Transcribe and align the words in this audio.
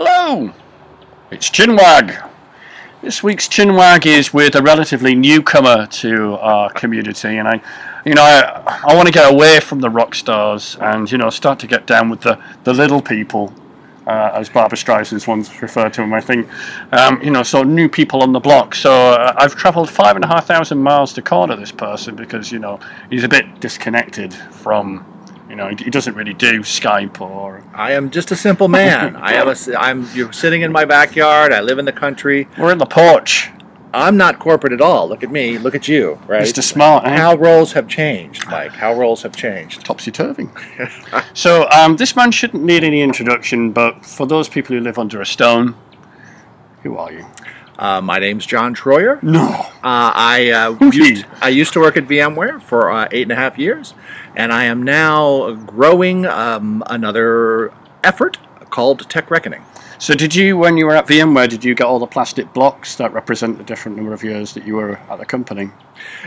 Hello, 0.00 0.52
it's 1.32 1.50
Chinwag. 1.50 2.30
This 3.02 3.20
week's 3.20 3.48
Chinwag 3.48 4.06
is 4.06 4.32
with 4.32 4.54
a 4.54 4.62
relatively 4.62 5.12
newcomer 5.16 5.88
to 5.88 6.34
our 6.34 6.72
community, 6.72 7.36
and 7.36 7.48
I, 7.48 7.60
you 8.06 8.14
know, 8.14 8.22
I, 8.22 8.80
I 8.86 8.94
want 8.94 9.08
to 9.08 9.12
get 9.12 9.28
away 9.28 9.58
from 9.58 9.80
the 9.80 9.90
rock 9.90 10.14
stars 10.14 10.76
and 10.80 11.10
you 11.10 11.18
know 11.18 11.30
start 11.30 11.58
to 11.58 11.66
get 11.66 11.88
down 11.88 12.10
with 12.10 12.20
the 12.20 12.40
the 12.62 12.72
little 12.72 13.02
people, 13.02 13.52
uh, 14.06 14.30
as 14.34 14.48
Barbra 14.48 14.78
Streisand's 14.78 15.26
once 15.26 15.60
referred 15.60 15.94
to 15.94 16.02
them. 16.02 16.14
I 16.14 16.20
think, 16.20 16.48
um, 16.92 17.20
you 17.20 17.32
know, 17.32 17.42
so 17.42 17.64
new 17.64 17.88
people 17.88 18.22
on 18.22 18.32
the 18.32 18.38
block. 18.38 18.76
So 18.76 18.92
uh, 18.92 19.34
I've 19.36 19.56
travelled 19.56 19.90
five 19.90 20.14
and 20.14 20.24
a 20.24 20.28
half 20.28 20.46
thousand 20.46 20.78
miles 20.78 21.12
to 21.14 21.22
corner 21.22 21.56
this 21.56 21.72
person 21.72 22.14
because 22.14 22.52
you 22.52 22.60
know 22.60 22.78
he's 23.10 23.24
a 23.24 23.28
bit 23.28 23.58
disconnected 23.58 24.32
from. 24.32 25.04
You 25.48 25.56
know, 25.56 25.68
he 25.68 25.90
doesn't 25.90 26.14
really 26.14 26.34
do 26.34 26.60
Skype 26.60 27.20
or. 27.20 27.64
I 27.74 27.92
am 27.92 28.10
just 28.10 28.30
a 28.30 28.36
simple 28.36 28.68
man. 28.68 29.16
I 29.16 29.32
am 29.34 29.48
a, 29.48 29.56
I'm 29.78 30.06
you're 30.14 30.32
sitting 30.32 30.62
in 30.62 30.70
my 30.72 30.84
backyard. 30.84 31.52
I 31.52 31.60
live 31.60 31.78
in 31.78 31.84
the 31.86 31.92
country. 31.92 32.46
We're 32.58 32.72
in 32.72 32.78
the 32.78 32.86
porch. 32.86 33.50
I'm 33.94 34.18
not 34.18 34.38
corporate 34.38 34.74
at 34.74 34.82
all. 34.82 35.08
Look 35.08 35.22
at 35.22 35.30
me. 35.30 35.56
Look 35.56 35.74
at 35.74 35.88
you. 35.88 36.20
Right. 36.26 36.42
Mr. 36.42 36.62
Smart. 36.62 37.06
eh? 37.06 37.16
How 37.16 37.34
roles 37.36 37.72
have 37.72 37.88
changed, 37.88 38.46
Mike. 38.48 38.72
How 38.72 38.92
roles 38.94 39.22
have 39.22 39.34
changed. 39.34 39.84
topsy 39.86 40.10
turvy. 40.10 40.48
so 41.34 41.66
um, 41.70 41.96
this 41.96 42.14
man 42.14 42.30
shouldn't 42.30 42.62
need 42.62 42.84
any 42.84 43.00
introduction, 43.00 43.72
but 43.72 44.04
for 44.04 44.26
those 44.26 44.48
people 44.48 44.76
who 44.76 44.82
live 44.82 44.98
under 44.98 45.22
a 45.22 45.26
stone, 45.26 45.74
who 46.82 46.98
are 46.98 47.10
you? 47.10 47.26
Uh, 47.78 48.00
my 48.00 48.18
name's 48.18 48.44
John 48.44 48.74
Troyer. 48.74 49.22
No. 49.22 49.40
Uh, 49.40 49.70
I 49.82 50.50
uh, 50.50 50.90
used, 50.90 51.24
I 51.40 51.48
used 51.48 51.72
to 51.74 51.80
work 51.80 51.96
at 51.96 52.04
VMware 52.08 52.60
for 52.60 52.90
uh, 52.90 53.08
eight 53.12 53.22
and 53.22 53.32
a 53.32 53.36
half 53.36 53.56
years, 53.56 53.94
and 54.38 54.52
I 54.52 54.64
am 54.64 54.82
now 54.84 55.52
growing 55.52 56.24
um, 56.24 56.82
another 56.86 57.72
effort 58.04 58.38
called 58.70 59.10
Tech 59.10 59.30
Reckoning. 59.30 59.62
So 59.98 60.14
did 60.14 60.32
you, 60.32 60.56
when 60.56 60.76
you 60.76 60.86
were 60.86 60.94
at 60.94 61.08
VMware, 61.08 61.48
did 61.48 61.64
you 61.64 61.74
get 61.74 61.84
all 61.84 61.98
the 61.98 62.06
plastic 62.06 62.52
blocks 62.52 62.94
that 62.96 63.12
represent 63.12 63.58
the 63.58 63.64
different 63.64 63.96
number 63.96 64.12
of 64.12 64.22
years 64.22 64.54
that 64.54 64.64
you 64.64 64.76
were 64.76 64.92
at 64.92 65.18
the 65.18 65.26
company? 65.26 65.70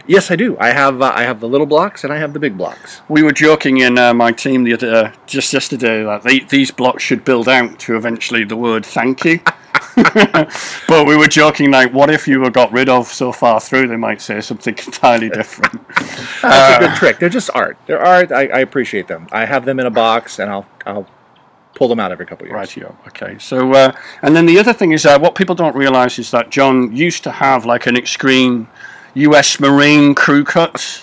Yes, 0.06 0.30
I 0.30 0.36
do. 0.36 0.58
I 0.60 0.72
have 0.72 1.02
uh, 1.02 1.14
I 1.16 1.24
have 1.24 1.40
the 1.40 1.48
little 1.48 1.66
blocks 1.66 2.04
and 2.04 2.12
I 2.12 2.18
have 2.18 2.34
the 2.34 2.40
big 2.40 2.58
blocks. 2.58 3.02
We 3.08 3.24
were 3.24 3.32
joking 3.32 3.78
in 3.78 3.98
uh, 3.98 4.14
my 4.14 4.34
team 4.34 4.66
the 4.66 4.74
other, 4.74 4.94
uh, 4.94 5.14
just 5.26 5.54
yesterday 5.54 6.04
that 6.04 6.24
they, 6.24 6.42
these 6.42 6.70
blocks 6.70 7.02
should 7.02 7.24
build 7.24 7.48
out 7.48 7.80
to 7.80 7.96
eventually 7.96 8.44
the 8.44 8.58
word 8.58 8.86
thank 8.86 9.24
you. 9.24 9.40
but 10.88 11.06
we 11.06 11.16
were 11.16 11.28
joking 11.28 11.72
like, 11.72 11.94
what 11.94 12.10
if 12.10 12.28
you 12.28 12.40
were 12.40 12.50
got 12.52 12.72
rid 12.72 12.90
of 12.90 13.08
so 13.08 13.32
far 13.32 13.60
through? 13.60 13.88
They 13.88 13.98
might 13.98 14.22
say 14.22 14.42
something 14.42 14.76
entirely 14.86 15.30
different. 15.30 15.86
That's 16.42 16.44
Uh, 16.44 16.78
a 16.78 16.88
good 16.88 16.96
trick. 16.96 17.20
They're 17.20 17.30
just 17.30 17.50
art. 17.54 17.78
They're 17.88 18.02
art. 18.02 18.32
I, 18.32 18.48
I 18.48 18.60
appreciate 18.60 19.08
them. 19.08 19.28
I 19.32 19.46
have 19.46 19.66
them 19.66 19.80
in 19.80 19.86
a 19.86 19.92
box, 19.92 20.40
and 20.40 20.50
I'll 20.52 20.66
I'll 20.86 21.08
pull 21.76 21.88
them 21.88 22.00
out 22.00 22.12
every 22.12 22.26
couple 22.26 22.46
of 22.46 22.52
years. 22.52 22.70
Rightio. 22.70 22.96
Okay. 23.08 23.38
So, 23.40 23.74
uh, 23.74 23.92
and 24.22 24.36
then 24.36 24.46
the 24.46 24.60
other 24.60 24.74
thing 24.74 24.92
is 24.92 25.06
uh, 25.06 25.18
what 25.20 25.36
people 25.36 25.56
don't 25.56 25.76
realise 25.76 26.20
is 26.20 26.32
that 26.32 26.50
John 26.50 26.96
used 26.96 27.24
to 27.24 27.32
have 27.32 27.66
like 27.66 27.88
an 27.88 27.96
extreme 27.98 28.68
U.S. 29.16 29.60
Marine 29.60 30.16
crew 30.16 30.44
cut, 30.44 31.02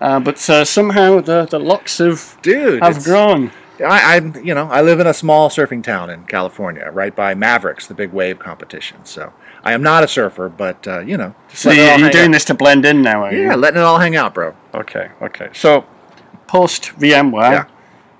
uh, 0.00 0.20
but 0.20 0.48
uh, 0.50 0.64
somehow 0.64 1.20
the 1.20 1.46
the 1.46 1.58
locks 1.58 1.98
have 1.98 2.36
Dude, 2.42 2.82
have 2.82 3.02
grown. 3.04 3.50
I, 3.80 4.16
I'm, 4.16 4.34
you 4.44 4.54
know, 4.54 4.66
I 4.68 4.82
live 4.82 5.00
in 5.00 5.06
a 5.06 5.14
small 5.14 5.48
surfing 5.50 5.82
town 5.82 6.10
in 6.10 6.24
California, 6.24 6.90
right 6.92 7.14
by 7.14 7.34
Mavericks, 7.34 7.86
the 7.86 7.94
big 7.94 8.12
wave 8.12 8.38
competition. 8.38 9.04
So 9.04 9.32
I 9.64 9.72
am 9.72 9.82
not 9.82 10.02
a 10.04 10.08
surfer, 10.08 10.48
but 10.48 10.86
uh, 10.88 11.00
you 11.00 11.16
know, 11.16 11.34
So 11.52 11.70
you, 11.70 11.82
you're 11.82 12.10
doing 12.10 12.26
out. 12.26 12.32
this 12.32 12.44
to 12.46 12.54
blend 12.54 12.84
in 12.84 13.02
now, 13.02 13.24
are 13.24 13.32
you? 13.34 13.42
Yeah, 13.44 13.54
letting 13.54 13.78
it 13.80 13.84
all 13.84 13.98
hang 13.98 14.16
out, 14.16 14.34
bro. 14.34 14.54
Okay. 14.74 15.10
Okay. 15.22 15.48
So, 15.52 15.84
post 16.46 16.84
VMware, 16.98 17.68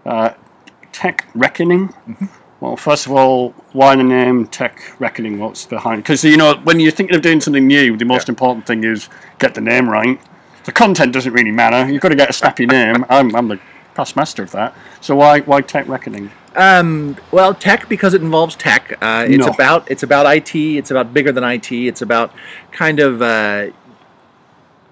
uh, 0.06 0.30
Tech 0.92 1.26
Reckoning. 1.34 1.88
Mm-hmm. 1.88 2.26
Well, 2.60 2.76
first 2.76 3.06
of 3.06 3.12
all, 3.12 3.50
why 3.72 3.94
the 3.94 4.02
name 4.02 4.46
Tech 4.48 4.80
Reckoning? 4.98 5.38
What's 5.38 5.64
behind? 5.66 6.02
Because 6.02 6.24
you 6.24 6.36
know, 6.36 6.56
when 6.64 6.80
you're 6.80 6.90
thinking 6.90 7.14
of 7.14 7.22
doing 7.22 7.40
something 7.40 7.66
new, 7.66 7.96
the 7.96 8.04
most 8.04 8.26
Yeah. 8.28 8.32
important 8.32 8.66
thing 8.66 8.82
is 8.84 9.08
get 9.38 9.54
the 9.54 9.60
name 9.60 9.88
right. 9.88 10.20
The 10.64 10.72
content 10.72 11.12
doesn't 11.12 11.32
really 11.32 11.52
matter. 11.52 11.90
You've 11.90 12.02
got 12.02 12.08
to 12.10 12.16
get 12.16 12.28
a 12.30 12.32
snappy 12.32 12.66
name. 12.66 13.04
I'm, 13.08 13.34
I'm 13.34 13.48
the 13.48 13.60
past 13.98 14.14
master 14.14 14.44
of 14.44 14.52
that. 14.52 14.74
So 15.00 15.16
why 15.16 15.40
why 15.40 15.60
Tech 15.60 15.88
Reckoning? 15.88 16.30
Um, 16.54 17.16
well, 17.32 17.52
tech 17.52 17.88
because 17.88 18.14
it 18.14 18.22
involves 18.22 18.54
tech. 18.54 18.96
Uh, 19.02 19.26
it's 19.28 19.44
No. 19.44 19.52
about 19.52 19.90
it's 19.90 20.04
about 20.04 20.24
IT. 20.36 20.54
It's 20.54 20.92
about 20.92 21.12
bigger 21.12 21.32
than 21.32 21.42
IT. 21.44 21.72
It's 21.72 22.00
about 22.00 22.32
kind 22.70 23.00
of. 23.00 23.20
Uh, 23.20 23.66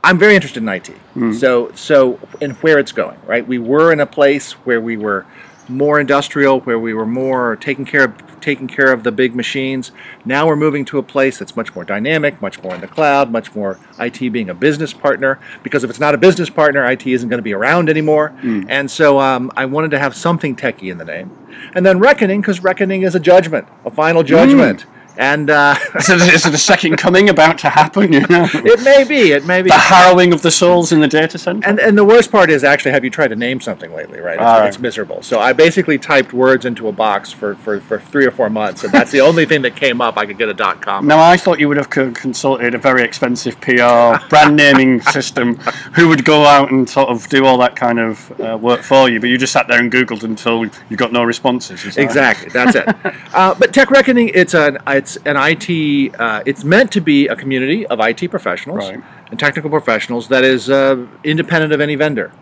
I'm 0.03 0.19
very 0.19 0.35
interested 0.35 0.63
in 0.63 0.69
IT. 0.69 0.91
So 1.39 1.71
so 1.75 2.19
and 2.41 2.53
where 2.65 2.79
it's 2.81 2.93
going. 2.93 3.19
Right. 3.27 3.47
We 3.47 3.59
were 3.59 3.93
in 3.93 4.01
a 4.01 4.07
place 4.07 4.53
where 4.67 4.81
we 4.81 4.97
were 4.97 5.25
more 5.69 5.99
industrial, 6.01 6.61
where 6.61 6.79
we 6.79 6.95
were 6.95 7.07
more 7.07 7.57
taking 7.57 7.85
care 7.85 8.05
of 8.05 8.41
taking 8.41 8.69
care 8.69 8.93
of 8.93 9.03
the 9.03 9.11
big 9.11 9.35
machines. 9.35 9.91
Now 10.25 10.47
we're 10.47 10.57
moving 10.57 10.85
to 10.87 10.99
a 10.99 11.03
place 11.03 11.39
that's 11.39 11.57
much 11.57 11.75
more 11.75 11.85
dynamic, 11.85 12.41
much 12.41 12.63
more 12.63 12.75
in 12.75 12.81
the 12.81 12.87
cloud, 12.87 13.33
much 13.33 13.55
more 13.57 13.79
IT 13.99 14.33
being 14.33 14.49
a 14.49 14.55
business 14.55 14.93
partner. 14.93 15.41
Because 15.65 15.83
if 15.83 15.91
it's 15.91 15.99
not 15.99 16.15
a 16.15 16.19
business 16.19 16.49
partner, 16.49 16.85
IT 16.89 17.07
isn't 17.07 17.29
going 17.29 17.39
to 17.39 17.43
be 17.43 17.55
around 17.55 17.89
anymore. 17.89 18.33
And 18.69 18.89
so 18.91 19.19
um, 19.19 19.51
I 19.57 19.65
wanted 19.67 19.91
to 19.93 19.99
have 19.99 20.15
something 20.15 20.55
techie 20.55 20.93
in 20.93 20.99
the 20.99 21.05
name. 21.05 21.37
And 21.75 21.85
then 21.85 21.99
reckoning, 21.99 22.41
because 22.41 22.63
reckoning 22.63 23.03
is 23.03 23.15
a 23.17 23.21
judgment, 23.21 23.67
a 23.85 23.91
final 23.91 24.23
judgment. 24.23 24.87
And 25.19 25.51
uh, 25.51 25.77
Is 25.97 26.09
it, 26.09 26.35
is 26.35 26.47
it 26.47 26.55
a 26.55 26.59
second 26.59 26.97
coming 26.97 27.29
about 27.29 27.59
to 27.59 27.71
happen? 27.71 28.13
You 28.13 28.21
know, 28.29 28.47
it 28.53 28.83
may 28.83 29.05
be, 29.05 29.33
it 29.33 29.45
may 29.47 29.63
be. 29.63 29.69
the 29.69 29.75
harrowing 29.75 30.33
of 30.33 30.43
the 30.43 30.51
souls 30.51 30.93
in 30.93 31.01
the 31.01 31.09
data 31.09 31.39
center. 31.39 31.67
And, 31.67 31.79
and 31.81 31.97
the 31.97 32.05
worst 32.05 32.31
part 32.31 32.51
is 32.51 32.65
actually, 32.65 32.93
have 32.93 33.05
you 33.05 33.11
tried 33.11 33.29
to 33.29 33.37
name 33.37 33.61
something 33.61 33.93
lately, 33.95 34.21
right? 34.21 34.35
It's, 34.35 34.43
right. 34.43 34.67
it's 34.67 34.79
miserable. 34.79 35.23
So 35.23 35.41
I 35.41 35.53
basically 35.53 35.99
typed 35.99 36.33
words 36.33 36.65
into 36.65 36.89
a 36.89 36.93
box 36.93 37.33
for, 37.33 37.55
for, 37.57 37.81
for 37.81 37.99
three 37.99 38.27
or 38.27 38.31
four 38.31 38.51
months, 38.51 38.85
and 38.85 38.93
that's 38.93 39.11
the 39.11 39.21
only 39.21 39.47
thing 39.47 39.63
that 39.63 39.77
came 39.77 40.01
up. 40.01 40.17
I 40.17 40.27
could 40.27 40.39
get 40.39 40.49
a 40.49 40.55
dot 40.55 40.83
com. 40.83 41.07
Now, 41.07 41.19
I 41.19 41.37
thought 41.37 41.59
you 41.59 41.69
would 41.69 41.77
have 41.77 41.91
consulted 41.91 42.75
a 42.75 42.79
very 42.79 43.03
expensive 43.03 43.61
PR 43.61 44.27
brand 44.29 44.57
naming 44.57 45.01
system 45.17 45.57
who 45.95 46.09
would 46.09 46.25
go 46.25 46.45
out 46.45 46.71
and 46.71 46.89
sort 46.89 47.09
of 47.09 47.29
do 47.29 47.45
all 47.47 47.59
that 47.59 47.77
kind 47.77 47.99
of 47.99 48.41
uh, 48.41 48.59
work 48.61 48.83
for 48.83 49.09
you, 49.09 49.21
but 49.21 49.29
you 49.29 49.39
just 49.39 49.53
sat 49.53 49.67
there 49.69 49.81
and 49.81 49.91
Googled 49.91 50.25
until 50.25 50.67
you 50.91 50.97
got 50.97 51.13
no 51.13 51.25
responses. 51.25 51.83
that 51.83 51.97
right? 51.97 52.05
Exactly, 52.05 52.49
that's 52.51 52.75
it. 52.75 52.87
uh, 53.35 53.55
but 53.55 53.73
Tech 53.73 53.91
Reckoning, 53.91 54.31
it's 54.35 54.55
an 54.55 54.79
it's 54.87 55.06
an 55.25 55.37
IT. 55.39 56.15
Uh, 56.19 56.43
it's 56.45 56.65
meant 56.65 56.91
to 56.93 57.01
be 57.01 57.29
a 57.29 57.37
community 57.37 57.87
of 57.87 58.01
IT 58.01 58.29
professionals 58.29 58.91
Right. 58.91 59.01
and 59.31 59.39
technical 59.39 59.71
professionals 59.71 60.27
that 60.29 60.43
is 60.43 60.69
uh, 60.69 61.07
independent 61.23 61.73
of 61.73 61.81
any 61.81 61.95
vendor. 61.95 62.33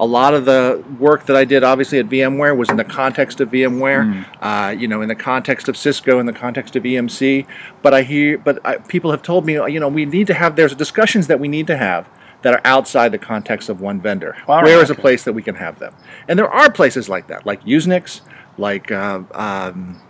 A 0.00 0.06
lot 0.06 0.34
of 0.34 0.44
the 0.44 0.82
work 0.98 1.26
that 1.26 1.36
I 1.36 1.44
did, 1.44 1.62
obviously 1.62 1.98
at 2.00 2.06
VMware, 2.06 2.56
was 2.56 2.68
in 2.68 2.76
the 2.76 2.82
context 3.00 3.40
of 3.40 3.50
VMware. 3.50 4.26
Uh, 4.40 4.70
you 4.76 4.88
know, 4.88 5.02
in 5.02 5.08
the 5.08 5.14
context 5.14 5.68
of 5.68 5.76
Cisco, 5.76 6.18
in 6.18 6.26
the 6.26 6.32
context 6.32 6.74
of 6.74 6.82
EMC. 6.82 7.46
But 7.82 7.94
I 7.94 8.02
hear, 8.02 8.38
but 8.38 8.58
I, 8.66 8.78
people 8.78 9.10
have 9.12 9.22
told 9.22 9.46
me, 9.46 9.52
you 9.72 9.78
know, 9.78 9.88
we 9.88 10.04
need 10.04 10.26
to 10.28 10.34
have. 10.34 10.56
There's 10.56 10.74
discussions 10.74 11.28
that 11.28 11.38
we 11.38 11.46
need 11.46 11.66
to 11.68 11.76
have 11.76 12.08
that 12.42 12.52
are 12.54 12.60
outside 12.64 13.12
the 13.12 13.18
context 13.18 13.68
of 13.68 13.80
one 13.80 14.00
vendor. 14.00 14.36
All 14.48 14.56
right, 14.56 14.64
Where 14.64 14.82
is 14.82 14.90
a 14.90 14.94
okay. 14.94 15.00
place 15.00 15.22
that 15.24 15.32
we 15.32 15.42
can 15.42 15.54
have 15.54 15.78
them? 15.78 15.94
And 16.28 16.36
there 16.38 16.50
are 16.50 16.70
places 16.72 17.08
like 17.08 17.28
that, 17.28 17.46
like 17.46 17.62
Usenix, 17.64 18.20
like 18.58 18.90
uh, 18.90 19.20
um, 19.32 20.00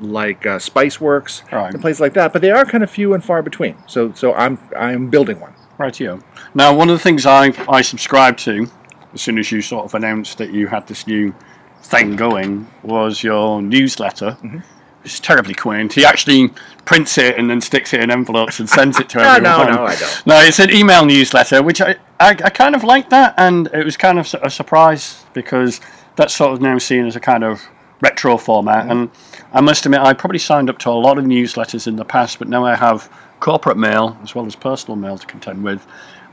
like 0.00 0.44
uh, 0.46 0.58
SpiceWorks, 0.58 1.50
Right. 1.52 1.72
and 1.72 1.80
places 1.80 2.00
like 2.00 2.14
that. 2.14 2.32
But 2.32 2.42
they 2.42 2.50
are 2.50 2.64
kind 2.64 2.84
of 2.84 2.90
few 2.90 3.14
and 3.14 3.24
far 3.24 3.42
between. 3.42 3.76
So 3.86 4.12
so 4.12 4.34
I'm 4.34 4.58
I'm 4.76 5.08
building 5.10 5.40
one. 5.40 5.52
Rightio. 5.78 6.22
Now, 6.54 6.74
one 6.74 6.88
of 6.88 6.94
the 6.96 7.02
things 7.02 7.26
I, 7.26 7.52
I 7.68 7.82
subscribed 7.82 8.38
to 8.40 8.66
as 9.12 9.20
soon 9.20 9.38
as 9.38 9.52
you 9.52 9.60
sort 9.60 9.84
of 9.84 9.94
announced 9.94 10.38
that 10.38 10.50
you 10.50 10.66
had 10.68 10.86
this 10.86 11.06
new 11.06 11.34
thing 11.82 12.16
going 12.16 12.66
was 12.82 13.22
your 13.22 13.60
newsletter. 13.60 14.38
Mm-hmm. 14.42 14.60
It's 15.04 15.20
terribly 15.20 15.54
quaint. 15.54 15.92
He 15.92 16.04
actually 16.04 16.48
prints 16.86 17.16
it 17.18 17.38
and 17.38 17.48
then 17.50 17.60
sticks 17.60 17.92
it 17.92 18.00
in 18.00 18.10
envelopes 18.10 18.58
and 18.58 18.68
sends 18.68 18.98
it 18.98 19.08
to 19.10 19.20
everyone. 19.20 19.42
No, 19.42 19.64
no, 19.64 19.76
no, 19.76 19.84
I 19.84 19.94
don't. 19.96 20.26
No, 20.26 20.40
it's 20.40 20.58
an 20.58 20.70
email 20.70 21.04
newsletter, 21.04 21.62
which 21.62 21.80
I, 21.80 21.96
I, 22.18 22.30
I 22.30 22.50
kind 22.50 22.74
of 22.74 22.82
like 22.82 23.10
that, 23.10 23.34
and 23.36 23.68
it 23.74 23.84
was 23.84 23.96
kind 23.96 24.18
of 24.18 24.34
a 24.42 24.50
surprise 24.50 25.24
because 25.34 25.80
that's 26.16 26.34
sort 26.34 26.54
of 26.54 26.60
now 26.60 26.78
seen 26.78 27.06
as 27.06 27.14
a 27.16 27.20
kind 27.20 27.44
of 27.44 27.62
retro 28.00 28.36
format. 28.38 28.90
And 28.90 29.10
I 29.52 29.60
must 29.60 29.86
admit, 29.86 30.00
I 30.00 30.12
probably 30.12 30.38
signed 30.38 30.68
up 30.68 30.78
to 30.80 30.90
a 30.90 30.92
lot 30.92 31.18
of 31.18 31.24
newsletters 31.24 31.86
in 31.86 31.96
the 31.96 32.04
past, 32.04 32.38
but 32.38 32.48
now 32.48 32.64
I 32.64 32.74
have 32.74 33.10
corporate 33.40 33.76
mail 33.78 34.16
as 34.22 34.34
well 34.34 34.46
as 34.46 34.54
personal 34.56 34.96
mail 34.96 35.18
to 35.18 35.26
contend 35.26 35.62
with. 35.62 35.86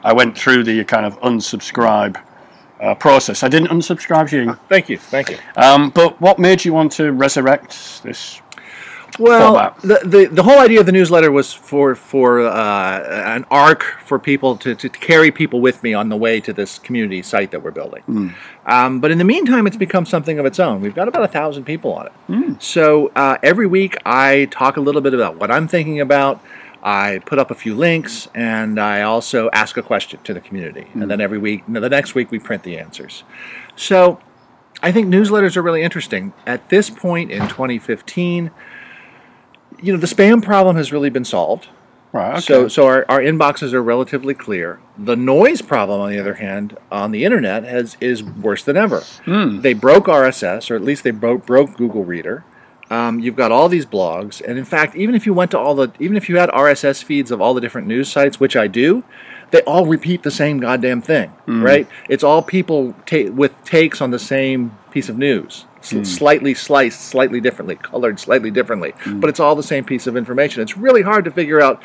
I 0.03 0.13
went 0.13 0.37
through 0.37 0.63
the 0.63 0.83
kind 0.83 1.05
of 1.05 1.19
unsubscribe 1.21 2.21
uh, 2.81 2.95
process. 2.95 3.43
I 3.43 3.47
didn't 3.47 3.69
unsubscribe 3.69 4.31
you, 4.31 4.57
Thank 4.67 4.89
you, 4.89 4.97
thank 4.97 5.29
you. 5.29 5.37
um, 5.55 5.89
but 5.91 6.19
what 6.19 6.39
made 6.39 6.65
you 6.65 6.73
want 6.73 6.91
to 6.93 7.11
resurrect 7.13 8.03
this? 8.03 8.41
Well, 9.19 9.75
the, 9.81 9.99
the 10.03 10.25
the 10.25 10.43
whole 10.43 10.59
idea 10.59 10.79
of 10.79 10.85
the 10.85 10.91
newsletter 10.91 11.31
was 11.31 11.53
for 11.53 11.95
for 11.95 12.41
uh, 12.41 13.33
an 13.35 13.45
arc 13.51 13.83
for 14.05 14.17
people 14.19 14.57
to, 14.57 14.75
to 14.75 14.89
carry 14.89 15.31
people 15.31 15.61
with 15.61 15.83
me 15.83 15.93
on 15.93 16.09
the 16.09 16.17
way 16.17 16.39
to 16.41 16.53
this 16.53 16.79
community 16.79 17.21
site 17.21 17.51
that 17.51 17.63
we're 17.63 17.71
building. 17.71 18.03
Um, 18.65 18.99
but 18.99 19.11
in 19.11 19.17
the 19.17 19.23
meantime, 19.23 19.67
it's 19.67 19.77
become 19.77 20.05
something 20.05 20.39
of 20.39 20.45
its 20.45 20.59
own. 20.59 20.81
We've 20.81 20.95
got 20.95 21.07
about 21.07 21.23
a 21.23 21.27
thousand 21.27 21.65
people 21.65 21.93
on 21.93 22.07
it. 22.07 22.13
So 22.61 23.11
uh, 23.15 23.37
every 23.43 23.67
week, 23.67 23.97
I 24.05 24.45
talk 24.51 24.77
a 24.77 24.81
little 24.81 25.01
bit 25.01 25.13
about 25.13 25.37
what 25.39 25.51
I'm 25.51 25.67
thinking 25.67 25.99
about. 26.01 26.41
I 26.85 27.19
put 27.25 27.39
up 27.39 27.49
a 27.49 27.55
few 27.55 27.75
links, 27.75 28.27
and 28.35 28.77
I 28.79 29.03
also 29.03 29.49
ask 29.53 29.77
a 29.77 29.81
question 29.81 30.19
to 30.25 30.33
the 30.33 30.41
community. 30.41 30.87
And 30.93 31.09
then 31.09 31.21
every 31.21 31.37
week, 31.37 31.63
the 31.67 31.87
next 31.87 32.13
week, 32.13 32.29
we 32.29 32.39
print 32.39 32.63
the 32.63 32.77
answers. 32.77 33.23
So 33.75 34.19
I 34.81 34.91
think 34.91 35.07
newsletters 35.07 35.55
are 35.55 35.61
really 35.61 35.81
interesting. 35.81 36.33
At 36.45 36.67
this 36.67 36.89
point 36.89 37.31
in 37.31 37.47
2015, 37.47 38.51
you 39.83 39.93
know, 39.93 39.99
the 39.99 40.07
spam 40.07 40.41
problem 40.41 40.75
has 40.77 40.91
really 40.91 41.09
been 41.09 41.25
solved. 41.25 41.67
Right. 42.11 42.33
Okay. 42.33 42.41
So, 42.41 42.67
so 42.67 42.85
our, 42.85 43.05
our 43.09 43.19
inboxes 43.19 43.73
are 43.73 43.81
relatively 43.81 44.33
clear. 44.35 44.79
The 44.97 45.15
noise 45.15 45.61
problem, 45.63 45.99
on 45.99 46.11
the 46.11 46.19
other 46.19 46.35
hand, 46.35 46.77
on 46.91 47.11
the 47.11 47.25
internet 47.25 47.63
has 47.63 47.97
is 47.99 48.23
worse 48.23 48.63
than 48.63 48.77
ever. 48.77 49.01
Hmm. 49.25 49.61
They 49.61 49.73
broke 49.73 50.05
RSS, 50.05 50.69
or 50.69 50.75
at 50.75 50.83
least 50.83 51.03
they 51.03 51.11
broke, 51.11 51.45
broke 51.45 51.75
Google 51.75 52.03
Reader. 52.05 52.43
Um, 52.91 53.19
you've 53.19 53.35
got 53.35 53.51
all 53.51 53.67
these 53.69 53.87
blogs, 53.87 54.39
and 54.47 54.59
in 54.59 54.65
fact, 54.65 54.95
even 54.95 55.15
if 55.15 55.25
you 55.25 55.33
went 55.33 55.49
to 55.51 55.57
all 55.57 55.73
the, 55.73 55.91
even 55.99 56.15
if 56.15 56.29
you 56.29 56.37
had 56.37 56.49
RSS 56.49 57.03
feeds 57.03 57.31
of 57.31 57.41
all 57.41 57.55
the 57.55 57.61
different 57.61 57.87
news 57.87 58.11
sites, 58.11 58.39
which 58.39 58.55
I 58.55 58.67
do, 58.67 59.03
they 59.49 59.61
all 59.63 59.87
repeat 59.87 60.21
the 60.21 60.29
same 60.31 60.59
goddamn 60.59 61.01
thing, 61.01 61.29
Hmm. 61.47 61.63
right? 61.63 61.87
It's 62.09 62.23
all 62.23 62.43
people 62.43 62.93
ta- 63.07 63.31
with 63.31 63.53
takes 63.63 64.01
on 64.01 64.11
the 64.11 64.19
same 64.19 64.77
piece 64.91 65.09
of 65.09 65.17
news, 65.17 65.65
S- 65.83 66.09
slightly 66.09 66.53
sliced, 66.53 67.01
slightly 67.01 67.41
differently, 67.41 67.75
colored 67.75 68.19
slightly 68.19 68.49
differently, 68.51 68.93
but 69.05 69.29
it's 69.29 69.39
all 69.39 69.55
the 69.55 69.63
same 69.63 69.83
piece 69.83 70.07
of 70.07 70.15
information. 70.15 70.61
It's 70.63 70.77
really 70.77 71.01
hard 71.01 71.25
to 71.25 71.31
figure 71.31 71.61
out 71.61 71.81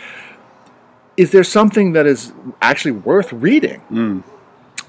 is 1.16 1.32
there 1.32 1.42
something 1.44 1.92
that 1.94 2.06
is 2.06 2.32
actually 2.62 2.92
worth 2.92 3.32
reading? 3.32 3.82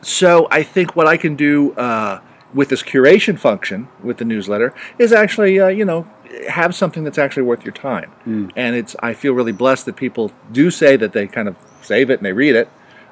So 0.02 0.48
I 0.52 0.62
think 0.64 0.96
what 0.96 1.08
I 1.08 1.18
can 1.18 1.36
do 1.36 1.74
uh, 1.74 2.22
with 2.54 2.70
this 2.70 2.84
curation 2.84 3.38
function 3.40 3.88
with 4.04 4.18
the 4.18 4.26
newsletter 4.26 4.74
is 5.00 5.12
actually, 5.12 5.60
uh, 5.60 5.68
you 5.68 5.86
know, 5.86 6.08
have 6.48 6.76
something 6.76 7.04
that's 7.04 7.18
actually 7.18 7.44
worth 7.44 7.66
your 7.66 7.74
time. 7.74 8.12
And 8.56 8.76
it's 8.76 8.96
I 9.02 9.14
feel 9.14 9.34
really 9.34 9.52
blessed 9.52 9.86
that 9.88 9.96
people 9.96 10.32
do 10.52 10.70
say 10.70 10.96
that 10.98 11.14
they 11.14 11.26
kind 11.28 11.48
of 11.48 11.56
save 11.82 12.10
it 12.12 12.20
and 12.20 12.26
they 12.26 12.34
read 12.34 12.56
it. 12.56 12.70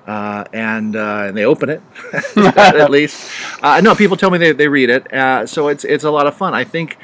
Uh, 0.07 0.45
and 0.53 0.95
uh, 0.95 1.25
and 1.27 1.35
they 1.35 1.43
open 1.43 1.69
it 1.69 1.81
at 2.37 2.89
least. 2.89 3.29
Uh, 3.61 3.81
no, 3.81 3.93
people 3.93 4.15
tell 4.15 4.29
me 4.31 4.37
they, 4.37 4.53
they 4.53 4.69
read 4.69 4.89
it, 4.89 5.11
uh, 5.13 5.45
so 5.45 5.67
it's 5.67 5.83
it's 5.83 6.05
a 6.05 6.11
lot 6.11 6.25
of 6.25 6.33
fun. 6.33 6.53
I 6.53 6.63
think 6.63 6.97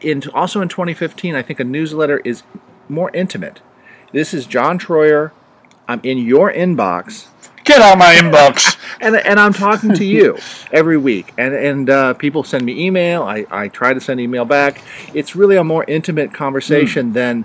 in 0.00 0.22
also 0.34 0.60
in 0.60 0.68
2015, 0.68 1.36
I 1.36 1.42
think 1.42 1.60
a 1.60 1.64
newsletter 1.64 2.18
is 2.24 2.42
more 2.88 3.10
intimate. 3.14 3.60
This 4.12 4.34
is 4.34 4.44
John 4.44 4.76
Troyer. 4.76 5.30
I'm 5.86 6.00
in 6.02 6.18
your 6.18 6.52
inbox, 6.52 7.28
Get 7.66 7.82
out 7.82 7.94
of 7.94 7.98
my 7.98 8.14
inbox. 8.14 8.78
and, 9.00 9.16
and 9.16 9.40
I'm 9.40 9.52
talking 9.52 9.92
to 9.94 10.04
you 10.04 10.38
every 10.70 10.96
week. 10.96 11.34
And 11.36 11.52
and 11.52 11.90
uh, 11.90 12.14
people 12.14 12.44
send 12.44 12.64
me 12.64 12.86
email. 12.86 13.24
I, 13.24 13.44
I 13.50 13.68
try 13.68 13.92
to 13.92 14.00
send 14.00 14.20
email 14.20 14.44
back. 14.44 14.80
It's 15.12 15.34
really 15.34 15.56
a 15.56 15.64
more 15.64 15.84
intimate 15.88 16.32
conversation 16.32 17.12
than 17.12 17.44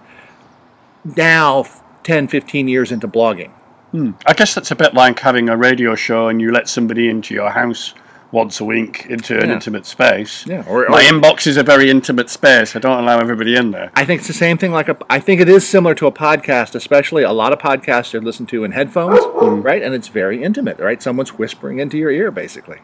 now 1.04 1.66
10, 2.04 2.28
15 2.28 2.68
years 2.68 2.92
into 2.92 3.08
blogging. 3.08 3.50
I 3.94 4.34
guess 4.34 4.54
that's 4.56 4.72
a 4.72 4.76
bit 4.76 4.94
like 4.94 5.20
having 5.20 5.50
a 5.50 5.58
radio 5.58 5.96
show 5.96 6.28
and 6.30 6.40
you 6.42 6.52
let 6.52 6.70
somebody 6.70 7.10
into 7.10 7.34
your 7.34 7.50
house 7.50 7.94
once 8.32 8.62
a 8.62 8.64
week 8.64 9.06
into 9.10 9.38
an 9.38 9.50
Yeah. 9.50 9.56
intimate 9.56 9.86
space. 9.86 10.48
Yeah, 10.48 10.64
or- 10.66 10.86
my 10.88 11.02
inbox 11.02 11.46
is 11.48 11.58
a 11.58 11.64
very 11.64 11.90
intimate 11.90 12.30
space. 12.30 12.74
I 12.78 12.80
don't 12.80 12.98
allow 13.04 13.20
everybody 13.20 13.56
in 13.58 13.72
there. 13.72 13.92
I 13.94 14.06
think 14.06 14.20
it's 14.20 14.28
the 14.30 14.34
same 14.34 14.58
thing. 14.58 14.72
Like 14.72 14.88
a, 14.88 14.96
I 15.10 15.20
think 15.20 15.42
it 15.42 15.50
is 15.50 15.68
similar 15.68 15.94
to 15.96 16.08
a 16.08 16.12
podcast, 16.14 16.74
especially 16.74 17.24
a 17.24 17.34
lot 17.34 17.52
of 17.52 17.60
podcasts 17.60 18.14
are 18.14 18.22
listened 18.22 18.48
to 18.50 18.64
in 18.64 18.72
headphones, 18.72 19.20
right? 19.62 19.84
And 19.84 19.94
it's 19.94 20.08
very 20.08 20.42
intimate, 20.42 20.80
right? 20.80 21.04
Someone's 21.04 21.38
whispering 21.38 21.80
into 21.80 21.98
your 21.98 22.12
ear, 22.12 22.32
basically. 22.32 22.78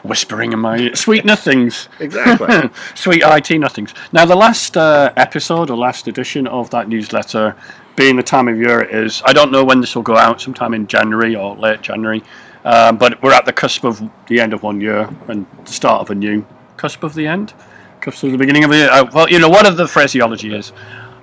Whispering 0.03 0.53
in 0.53 0.59
my 0.59 0.77
ear. 0.77 0.95
Sweet 0.95 1.25
nothings. 1.25 1.89
Exactly. 1.99 2.69
Sweet 2.95 3.23
IT 3.25 3.57
nothings. 3.59 3.93
Now, 4.11 4.25
the 4.25 4.35
last 4.35 4.77
uh, 4.77 5.11
episode 5.17 5.69
or 5.69 5.77
last 5.77 6.07
edition 6.07 6.45
of 6.47 6.69
that 6.69 6.87
newsletter, 6.87 7.55
being 7.95 8.15
the 8.15 8.23
time 8.23 8.47
of 8.47 8.57
year 8.57 8.81
it 8.81 8.93
is, 8.93 9.21
I 9.25 9.33
don't 9.33 9.51
know 9.51 9.63
when 9.63 9.81
this 9.81 9.95
will 9.95 10.03
go 10.03 10.17
out, 10.17 10.41
sometime 10.41 10.73
in 10.73 10.87
January 10.87 11.35
or 11.35 11.55
late 11.55 11.81
January, 11.81 12.23
um, 12.65 12.97
but 12.97 13.21
we're 13.21 13.33
at 13.33 13.45
the 13.45 13.53
cusp 13.53 13.83
of 13.83 14.01
the 14.27 14.39
end 14.39 14.53
of 14.53 14.63
one 14.63 14.79
year 14.81 15.09
and 15.27 15.45
the 15.65 15.71
start 15.71 16.01
of 16.01 16.09
a 16.09 16.15
new. 16.15 16.45
Cusp 16.77 17.03
of 17.03 17.13
the 17.13 17.27
end? 17.27 17.53
Cusp 18.01 18.23
of 18.23 18.31
the 18.31 18.37
beginning 18.37 18.63
of 18.63 18.69
the 18.69 18.77
year? 18.77 18.89
Uh, 18.89 19.09
well, 19.13 19.29
you 19.29 19.39
know, 19.39 19.49
whatever 19.49 19.75
the 19.75 19.87
phraseology 19.87 20.53
is. 20.53 20.73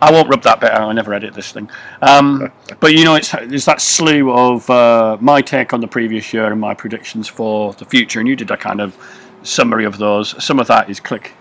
I 0.03 0.11
won't 0.11 0.29
rub 0.29 0.43
that 0.45 0.61
bit 0.61 0.71
out. 0.71 0.89
I 0.89 0.93
never 0.93 1.13
edit 1.13 1.35
this 1.35 1.53
thing. 1.53 1.71
Um, 2.01 2.51
but 2.81 2.95
you 2.95 3.05
know, 3.05 3.17
it's 3.17 3.33
there's 3.33 3.67
that 3.67 3.81
slew 3.81 4.33
of 4.33 4.69
uh, 4.71 5.19
my 5.21 5.43
take 5.43 5.73
on 5.73 5.81
the 5.81 5.89
previous 5.89 6.33
year 6.33 6.51
and 6.51 6.61
my 6.61 6.75
predictions 6.75 7.29
for 7.29 7.75
the 7.75 7.85
future, 7.85 8.21
and 8.21 8.29
you 8.29 8.37
did 8.37 8.51
a 8.51 8.57
kind 8.57 8.81
of 8.81 8.97
summary 9.43 9.85
of 9.85 9.99
those. 9.99 10.43
Some 10.43 10.59
of 10.59 10.67
that 10.69 10.89
is 10.89 11.01
click 11.01 11.35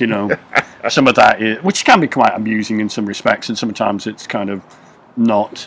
you 0.00 0.06
know. 0.06 0.30
some 0.88 1.08
of 1.08 1.14
that 1.16 1.42
is, 1.42 1.62
which 1.62 1.84
can 1.84 2.00
be 2.00 2.06
quite 2.06 2.32
amusing 2.34 2.80
in 2.80 2.88
some 2.88 3.06
respects, 3.06 3.48
and 3.48 3.58
sometimes 3.58 4.06
it's 4.06 4.26
kind 4.26 4.50
of 4.50 4.62
not. 5.16 5.66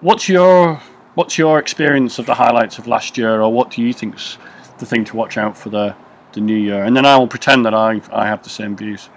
What's 0.00 0.28
your 0.28 0.80
What's 1.16 1.38
your 1.38 1.58
experience 1.58 2.18
of 2.18 2.26
the 2.26 2.34
highlights 2.34 2.78
of 2.78 2.86
last 2.86 3.16
year, 3.16 3.40
or 3.40 3.50
what 3.50 3.70
do 3.70 3.80
you 3.80 3.94
think's 3.94 4.36
the 4.76 4.84
thing 4.84 5.02
to 5.06 5.16
watch 5.16 5.38
out 5.38 5.56
for 5.56 5.70
the 5.70 5.96
the 6.32 6.42
new 6.42 6.54
year? 6.56 6.84
And 6.84 6.94
then 6.94 7.06
I 7.06 7.16
will 7.16 7.26
pretend 7.26 7.64
that 7.64 7.72
I 7.72 8.02
I 8.12 8.26
have 8.26 8.42
the 8.42 8.50
same 8.50 8.76
views. 8.76 9.08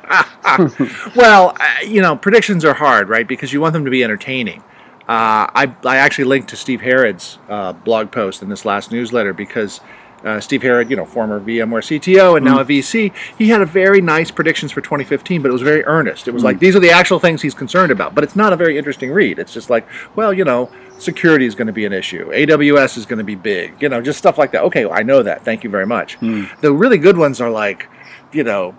well, 1.18 1.58
you 1.86 2.02
know, 2.02 2.16
predictions 2.16 2.64
are 2.64 2.74
hard, 2.74 3.10
right? 3.10 3.28
Because 3.28 3.52
you 3.52 3.60
want 3.60 3.74
them 3.74 3.84
to 3.84 3.92
be 3.92 4.02
entertaining. 4.02 4.64
Uh, 5.10 5.50
I, 5.54 5.76
I 5.84 5.98
actually 5.98 6.26
linked 6.26 6.50
to 6.52 6.56
Steve 6.56 6.82
Herrod's 6.82 7.40
uh, 7.50 7.74
blog 7.74 8.12
post 8.12 8.42
in 8.44 8.48
this 8.48 8.64
last 8.64 8.92
newsletter 8.92 9.34
because 9.34 9.82
uh, 10.24 10.40
Steve 10.40 10.62
Herrod, 10.62 10.90
you 10.90 10.96
know, 10.96 11.06
former 11.06 11.40
VMware 11.40 11.82
CTO 12.00 12.36
and 12.36 12.46
now 12.46 12.60
a 12.60 12.66
VC, 12.66 13.14
he 13.38 13.50
had 13.50 13.62
a 13.62 13.66
very 13.66 14.02
nice 14.02 14.32
predictions 14.32 14.72
for 14.72 14.82
2015, 14.82 15.42
but 15.42 15.50
it 15.50 15.54
was 15.54 15.62
very 15.62 15.84
earnest. 15.86 16.28
It 16.28 16.34
was 16.34 16.44
like 16.44 16.60
these 16.60 16.76
are 16.76 16.80
the 16.80 16.92
actual 16.92 17.20
things 17.20 17.42
he's 17.42 17.54
concerned 17.54 17.92
about, 17.92 18.16
but 18.16 18.24
it's 18.24 18.36
not 18.36 18.54
a 18.54 18.56
very 18.56 18.78
interesting 18.78 19.12
read. 19.12 19.40
It's 19.40 19.54
just 19.54 19.70
like, 19.70 19.88
well, 20.16 20.34
you 20.34 20.44
know, 20.44 20.70
security 20.98 21.46
is 21.46 21.56
going 21.56 21.68
to 21.68 21.74
be 21.74 21.86
an 21.86 21.94
issue, 21.94 22.30
AWS 22.32 22.98
is 22.98 23.06
going 23.06 23.20
to 23.20 23.24
be 23.24 23.36
big, 23.36 23.82
you 23.82 23.90
know, 23.90 24.02
just 24.02 24.20
stuff 24.20 24.38
like 24.38 24.52
that. 24.52 24.64
Okay, 24.64 24.90
I 24.90 25.04
know 25.04 25.24
that. 25.24 25.46
Thank 25.46 25.64
you 25.64 25.70
very 25.70 25.86
much. 25.86 26.20
The 26.62 26.74
really 26.74 26.98
good 26.98 27.18
ones 27.18 27.40
are 27.40 27.50
like, 27.50 27.88
you 28.34 28.44
know, 28.44 28.76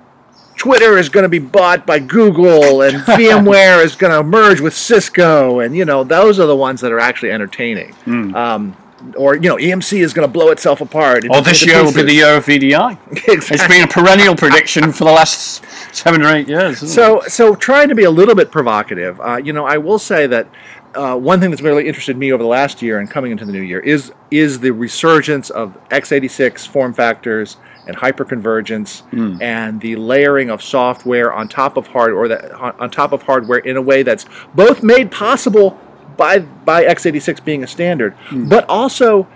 Twitter 0.57 0.99
is 0.99 1.09
going 1.09 1.23
to 1.23 1.29
be 1.31 1.39
bought 1.39 1.87
by 1.87 1.99
Google 1.99 2.83
and 2.83 2.99
VMware 3.05 3.83
is 3.83 3.97
going 3.97 4.13
to 4.13 4.23
merge 4.23 4.61
with 4.61 4.75
Cisco, 4.77 5.61
and 5.61 5.75
you 5.75 5.87
know 5.87 6.05
those 6.05 6.39
are 6.39 6.47
the 6.47 6.57
ones 6.57 6.83
that 6.83 6.93
are 6.93 7.01
actually 7.01 7.33
entertaining. 7.33 7.95
Um, 8.37 8.77
or 9.17 9.35
you 9.35 9.49
know, 9.49 9.57
EMC 9.57 10.01
is 10.01 10.13
going 10.13 10.27
to 10.27 10.33
blow 10.33 10.51
itself 10.51 10.81
apart. 10.81 11.25
Oh, 11.31 11.41
this 11.41 11.65
year 11.65 11.83
will 11.83 11.93
be 11.93 12.03
the 12.03 12.15
year 12.15 12.37
of 12.37 12.47
VDI. 12.47 12.99
It's 13.51 13.67
been 13.69 13.83
a 13.83 13.87
perennial 13.87 14.37
prediction 14.37 14.93
for 14.93 15.05
the 15.05 15.13
last 15.13 15.65
seven 15.93 16.23
or 16.23 16.35
eight 16.35 16.49
years. 16.49 16.83
isn't 16.83 16.89
it? 16.89 16.93
So, 16.93 17.21
so 17.29 17.55
trying 17.55 17.89
to 17.89 17.95
be 17.95 18.05
a 18.05 18.11
little 18.11 18.35
bit 18.35 18.51
provocative, 18.51 19.21
uh, 19.21 19.37
you 19.37 19.53
know, 19.53 19.65
I 19.67 19.79
will 19.79 19.99
say 19.99 20.27
that 20.27 20.49
uh, 20.95 21.17
one 21.17 21.41
thing 21.41 21.51
that's 21.51 21.63
really 21.63 21.87
interested 21.87 22.17
me 22.17 22.33
over 22.33 22.43
the 22.43 22.49
last 22.49 22.83
year 22.83 22.99
and 22.99 23.09
coming 23.11 23.31
into 23.33 23.45
the 23.45 23.53
new 23.53 23.61
year 23.63 23.79
is 23.81 24.13
is 24.31 24.59
the 24.61 24.73
resurgence 24.73 25.49
of 25.51 25.77
x86 25.91 26.67
form 26.67 26.93
factors 26.93 27.59
and 27.87 27.97
hyperconvergence 27.97 29.03
and 29.41 29.81
the 29.81 29.97
layering 29.97 30.51
of 30.51 30.61
software 30.63 31.33
on 31.33 31.49
top 31.49 31.77
of 31.77 31.87
hard 31.89 32.13
or 32.13 32.29
that 32.29 32.53
on 32.53 32.91
top 32.91 33.13
of 33.13 33.23
hardware 33.23 33.59
in 33.59 33.77
a 33.77 33.83
way 33.83 34.03
that's 34.03 34.27
both 34.55 34.83
made 34.83 35.11
possible 35.13 35.79
by 36.21 36.39
by 36.39 36.85
x86 36.85 37.43
being 37.43 37.65
a 37.65 37.67
standard, 37.67 38.15
but 38.31 38.69
also 38.69 39.27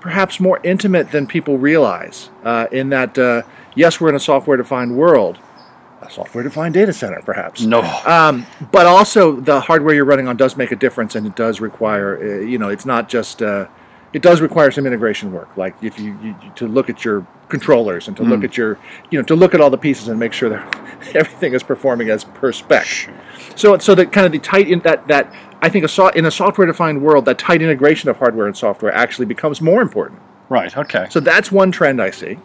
perhaps 0.00 0.38
more 0.38 0.60
intimate 0.62 1.10
than 1.10 1.26
people 1.26 1.58
realize. 1.58 2.30
Uh, 2.44 2.68
in 2.70 2.88
that, 2.90 3.18
uh, 3.18 3.42
yes, 3.74 4.00
we're 4.00 4.08
in 4.08 4.14
a 4.14 4.20
software-defined 4.20 4.96
world, 4.96 5.40
a 6.00 6.08
software-defined 6.08 6.72
data 6.72 6.92
center, 6.92 7.20
perhaps. 7.22 7.62
no. 7.62 7.82
Um, 8.06 8.46
but 8.70 8.86
also, 8.86 9.40
the 9.40 9.60
hardware 9.60 9.92
you're 9.92 10.04
running 10.04 10.28
on 10.28 10.36
does 10.36 10.56
make 10.56 10.70
a 10.70 10.76
difference, 10.76 11.16
and 11.16 11.26
it 11.26 11.34
does 11.34 11.60
require, 11.60 12.16
uh, 12.16 12.40
you 12.44 12.58
know, 12.58 12.68
it's 12.68 12.86
not 12.86 13.08
just. 13.08 13.42
Uh, 13.42 13.66
it 14.14 14.22
does 14.22 14.40
require 14.40 14.70
some 14.70 14.86
integration 14.86 15.32
work, 15.32 15.54
like 15.58 15.74
if 15.82 15.98
you, 15.98 16.18
you 16.22 16.34
to 16.54 16.66
look 16.66 16.88
at 16.88 17.04
your 17.04 17.26
controllers 17.50 18.08
and 18.08 18.16
to 18.16 18.22
look 18.22 18.42
at 18.42 18.56
your, 18.56 18.78
you 19.10 19.18
know, 19.18 19.22
to 19.24 19.36
look 19.36 19.54
at 19.54 19.60
all 19.60 19.68
the 19.68 19.76
pieces 19.76 20.08
and 20.08 20.18
make 20.18 20.32
sure 20.32 20.48
that 20.48 20.64
everything 21.14 21.52
is 21.52 21.62
performing 21.62 22.08
as 22.08 22.24
per 22.24 22.50
spec. 22.50 22.86
So, 23.54 23.76
so 23.76 23.94
that 23.94 24.10
kind 24.10 24.24
of 24.24 24.32
the 24.32 24.38
tight 24.38 24.68
in 24.68 24.80
that 24.80 25.06
that 25.08 25.30
I 25.60 25.68
think 25.68 25.84
a 25.84 25.88
so, 25.88 26.08
in 26.08 26.24
a 26.24 26.30
software-defined 26.30 27.02
world, 27.02 27.24
that 27.26 27.38
tight 27.38 27.62
integration 27.62 28.08
of 28.08 28.16
hardware 28.18 28.46
and 28.46 28.56
software 28.56 28.94
actually 28.94 29.26
becomes 29.26 29.60
more 29.60 29.82
important. 29.82 30.20
right. 30.48 30.76
Okay. 30.76 31.06
So 31.10 31.20
that's 31.20 31.50
one 31.50 31.72
trend 31.72 32.00
I 32.00 32.10
see. 32.10 32.38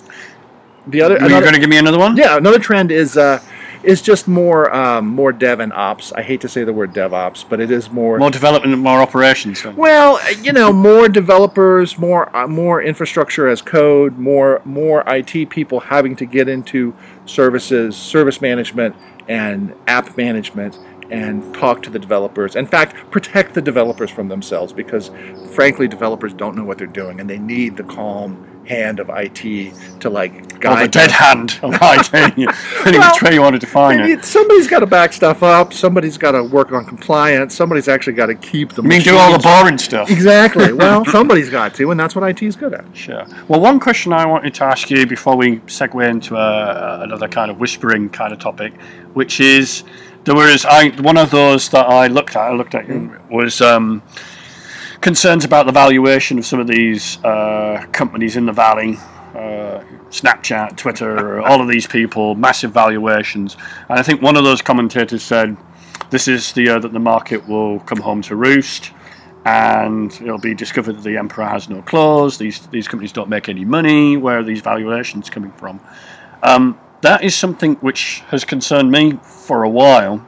The 0.88 1.01
other, 1.01 1.17
You're 1.20 1.29
you 1.29 1.39
going 1.41 1.53
to 1.53 1.60
give 1.60 1.70
me 1.70 1.77
another 1.77 1.98
one? 2.00 2.17
yeah, 2.17 2.36
another 2.36 2.60
trend 2.60 2.91
is 2.91 3.15
uh, 3.15 3.39
is 3.84 4.01
just 4.01 4.27
more 4.27 4.74
um, 4.75 5.08
more 5.08 5.32
dev 5.32 5.62
and 5.62 5.72
ops. 5.72 6.12
I 6.12 6.22
hate 6.22 6.41
to 6.41 6.50
say 6.50 6.65
the 6.65 6.74
word 6.74 6.93
DevOps, 6.93 7.46
but 7.48 7.62
it 7.62 7.72
is 7.72 7.89
more. 7.89 8.17
More 8.17 8.29
development, 8.29 8.77
more 8.79 9.00
operations. 9.00 9.63
well, 9.63 10.20
you 10.41 10.51
know, 10.51 10.74
more 10.74 11.08
developers, 11.08 11.98
more 11.98 12.36
uh, 12.36 12.48
more 12.48 12.82
infrastructure 12.82 13.48
as 13.48 13.62
code, 13.62 14.17
more 14.17 14.62
more 14.65 15.03
IT 15.08 15.50
people 15.50 15.79
having 15.79 16.17
to 16.17 16.25
get 16.25 16.50
into 16.50 16.93
services, 17.25 17.96
service 17.96 18.41
management, 18.41 18.93
and 19.29 19.74
app 19.88 20.17
management, 20.17 20.77
and 21.13 21.53
talk 21.53 21.84
to 21.84 21.89
the 21.89 22.00
developers. 22.00 22.55
In 22.55 22.65
fact, 22.65 22.96
protect 23.12 23.53
the 23.53 23.62
developers 23.62 24.10
from 24.10 24.27
themselves 24.29 24.74
because, 24.74 25.12
frankly, 25.53 25.88
developers 25.88 26.34
don't 26.34 26.55
know 26.55 26.63
what 26.63 26.77
they're 26.79 26.88
doing, 26.88 27.20
and 27.20 27.29
they 27.29 27.38
need 27.39 27.77
the 27.77 27.84
calm 27.84 28.48
hand 28.65 29.01
of 29.01 29.10
IT 29.13 29.74
to 30.00 30.10
like 30.10 30.34
Or 30.34 30.41
the 30.48 30.58
guide 30.60 30.91
dead 30.91 31.10
them. 31.10 31.17
hand 31.20 31.60
of 31.63 31.74
IT, 31.82 32.38
Well, 32.86 33.12
which 33.13 33.22
way 33.22 33.34
you 33.34 33.41
want 33.41 33.55
to 33.55 33.60
define 33.60 34.00
it. 34.00 34.24
somebody's 34.24 34.67
got 34.70 34.79
to 34.79 34.86
back 34.86 35.12
stuff 35.12 35.43
up. 35.43 35.74
Somebody's 35.74 36.17
got 36.17 36.32
to 36.32 36.43
work 36.43 36.72
on 36.72 36.86
compliance. 36.86 37.53
Somebody's 37.53 37.89
actually 37.89 38.13
got 38.13 38.27
to 38.27 38.36
keep 38.36 38.72
the. 38.72 38.82
I 38.82 38.86
mean, 38.86 39.01
do 39.01 39.17
all 39.17 39.34
the 39.34 39.39
boring 39.39 39.77
stuff. 39.77 40.10
Exactly. 40.10 40.72
Well, 40.84 41.05
somebody's 41.05 41.50
got 41.50 41.75
to, 41.75 41.91
and 41.91 42.00
that's 42.00 42.15
what 42.15 42.27
IT 42.27 42.41
is 42.41 42.55
good 42.55 42.74
at. 42.74 42.86
Sure. 42.96 43.25
Well, 43.48 43.60
one 43.62 43.79
question 43.79 44.12
I 44.12 44.25
wanted 44.25 44.53
to 44.55 44.63
ask 44.63 44.89
you 44.89 45.05
before 45.05 45.36
we 45.38 45.58
segue 45.60 46.10
into 46.10 46.36
uh, 46.36 47.00
another 47.03 47.27
kind 47.27 47.51
of 47.51 47.60
whispering 47.60 48.10
kind 48.10 48.34
of 48.34 48.39
topic, 48.39 48.74
which 49.13 49.39
is 49.39 49.84
there 50.25 50.36
was 50.36 50.65
I 50.65 50.89
one 51.01 51.18
of 51.18 51.32
those 51.32 51.70
that 51.70 51.88
I 51.88 52.08
looked 52.08 52.36
at. 52.36 52.42
I 52.42 52.53
looked 52.53 52.75
at 52.75 52.88
you 52.88 53.20
was 53.30 53.62
um, 53.62 54.01
concerns 55.01 55.44
about 55.46 55.65
the 55.65 55.72
valuation 55.72 56.38
of 56.39 56.46
some 56.46 56.60
of 56.60 56.68
these 56.68 57.24
uh, 57.24 57.86
companies 57.92 58.36
in 58.36 58.46
the 58.46 58.53
valley. 58.53 58.98
Uh, 59.36 59.84
Snapchat, 60.10 60.77
Twitter, 60.77 61.42
all 61.48 61.60
of 61.60 61.68
these 61.68 61.88
people, 61.88 62.36
massive 62.36 62.72
valuations, 62.72 63.58
and 63.89 64.00
I 64.00 64.03
think 64.03 64.22
one 64.22 64.38
of 64.38 64.44
those 64.44 64.62
commentators 64.62 65.24
said, 65.24 65.58
"This 66.10 66.27
is 66.27 66.53
the 66.53 66.63
year 66.63 66.80
that 66.80 66.94
the 66.94 67.00
market 67.00 67.48
will 67.48 67.80
come 67.82 68.00
home 68.00 68.22
to 68.24 68.36
roost." 68.36 68.92
and 69.46 70.13
it'll 70.22 70.38
be 70.38 70.53
discovered 70.53 70.94
that 70.94 71.03
the 71.03 71.18
emperor 71.18 71.44
has 71.44 71.68
no 71.68 71.82
clothes. 71.82 72.38
These 72.38 72.65
these 72.68 72.88
companies 72.88 73.12
don't 73.12 73.27
make 73.27 73.50
any 73.50 73.65
money. 73.65 74.15
Where 74.15 74.39
are 74.39 74.44
these 74.44 74.62
valuations 74.62 75.30
coming 75.30 75.51
from? 75.51 75.82
Um, 76.44 76.80
that 77.03 77.24
is 77.24 77.36
something 77.36 77.75
which 77.75 78.24
has 78.27 78.43
concerned 78.43 78.91
me 78.91 79.19
for 79.24 79.63
a 79.63 79.69
while, 79.69 80.25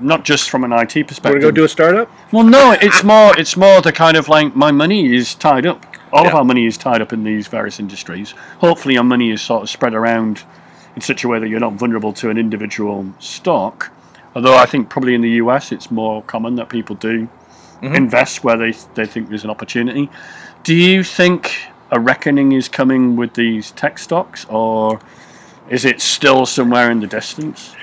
not 0.00 0.24
just 0.24 0.48
from 0.48 0.64
an 0.64 0.72
IT 0.72 0.78
Want 0.78 0.94
to 0.94 1.04
perspective. 1.04 1.42
go 1.42 1.50
do 1.50 1.64
a 1.64 1.68
startup? 1.68 2.10
well, 2.32 2.44
no, 2.44 2.72
it's 2.80 3.04
more 3.04 3.38
it's 3.38 3.56
more 3.56 3.80
the 3.82 3.92
kind 3.92 4.16
of 4.16 4.28
like 4.28 4.56
my 4.56 4.70
money 4.72 5.14
is 5.14 5.34
tied 5.34 5.66
up. 5.66 5.84
All 6.12 6.26
of 6.26 6.34
our 6.34 6.44
money 6.44 6.66
is 6.66 6.76
tied 6.76 7.00
up 7.00 7.12
in 7.12 7.22
these 7.22 7.46
various 7.46 7.78
industries. 7.78 8.32
Hopefully, 8.58 8.96
our 8.96 9.04
money 9.04 9.30
is 9.30 9.42
sort 9.42 9.62
of 9.62 9.70
spread 9.70 9.94
around 9.94 10.42
in 10.96 11.02
such 11.02 11.22
a 11.22 11.28
way 11.28 11.38
that 11.38 11.48
you're 11.48 11.60
not 11.60 11.74
vulnerable 11.74 12.12
to 12.14 12.30
an 12.30 12.38
individual 12.38 13.06
stock. 13.20 13.92
Although 14.34 14.56
I 14.56 14.66
think 14.66 14.88
probably 14.88 15.14
in 15.14 15.20
the 15.20 15.30
US 15.44 15.70
it's 15.72 15.90
more 15.90 16.22
common 16.22 16.56
that 16.56 16.68
people 16.68 16.96
do 16.96 17.28
mm-hmm. 17.82 17.94
invest 17.94 18.44
where 18.44 18.56
they 18.56 18.72
they 18.94 19.06
think 19.06 19.28
there's 19.28 19.44
an 19.44 19.50
opportunity. 19.50 20.08
Do 20.62 20.74
you 20.74 21.02
think 21.02 21.52
a 21.90 21.98
reckoning 21.98 22.52
is 22.52 22.68
coming 22.68 23.16
with 23.16 23.34
these 23.34 23.72
tech 23.72 23.98
stocks, 23.98 24.46
or 24.48 25.00
is 25.70 25.84
it 25.84 26.00
still 26.00 26.44
somewhere 26.46 26.90
in 26.90 27.00
the 27.00 27.06
distance? 27.06 27.74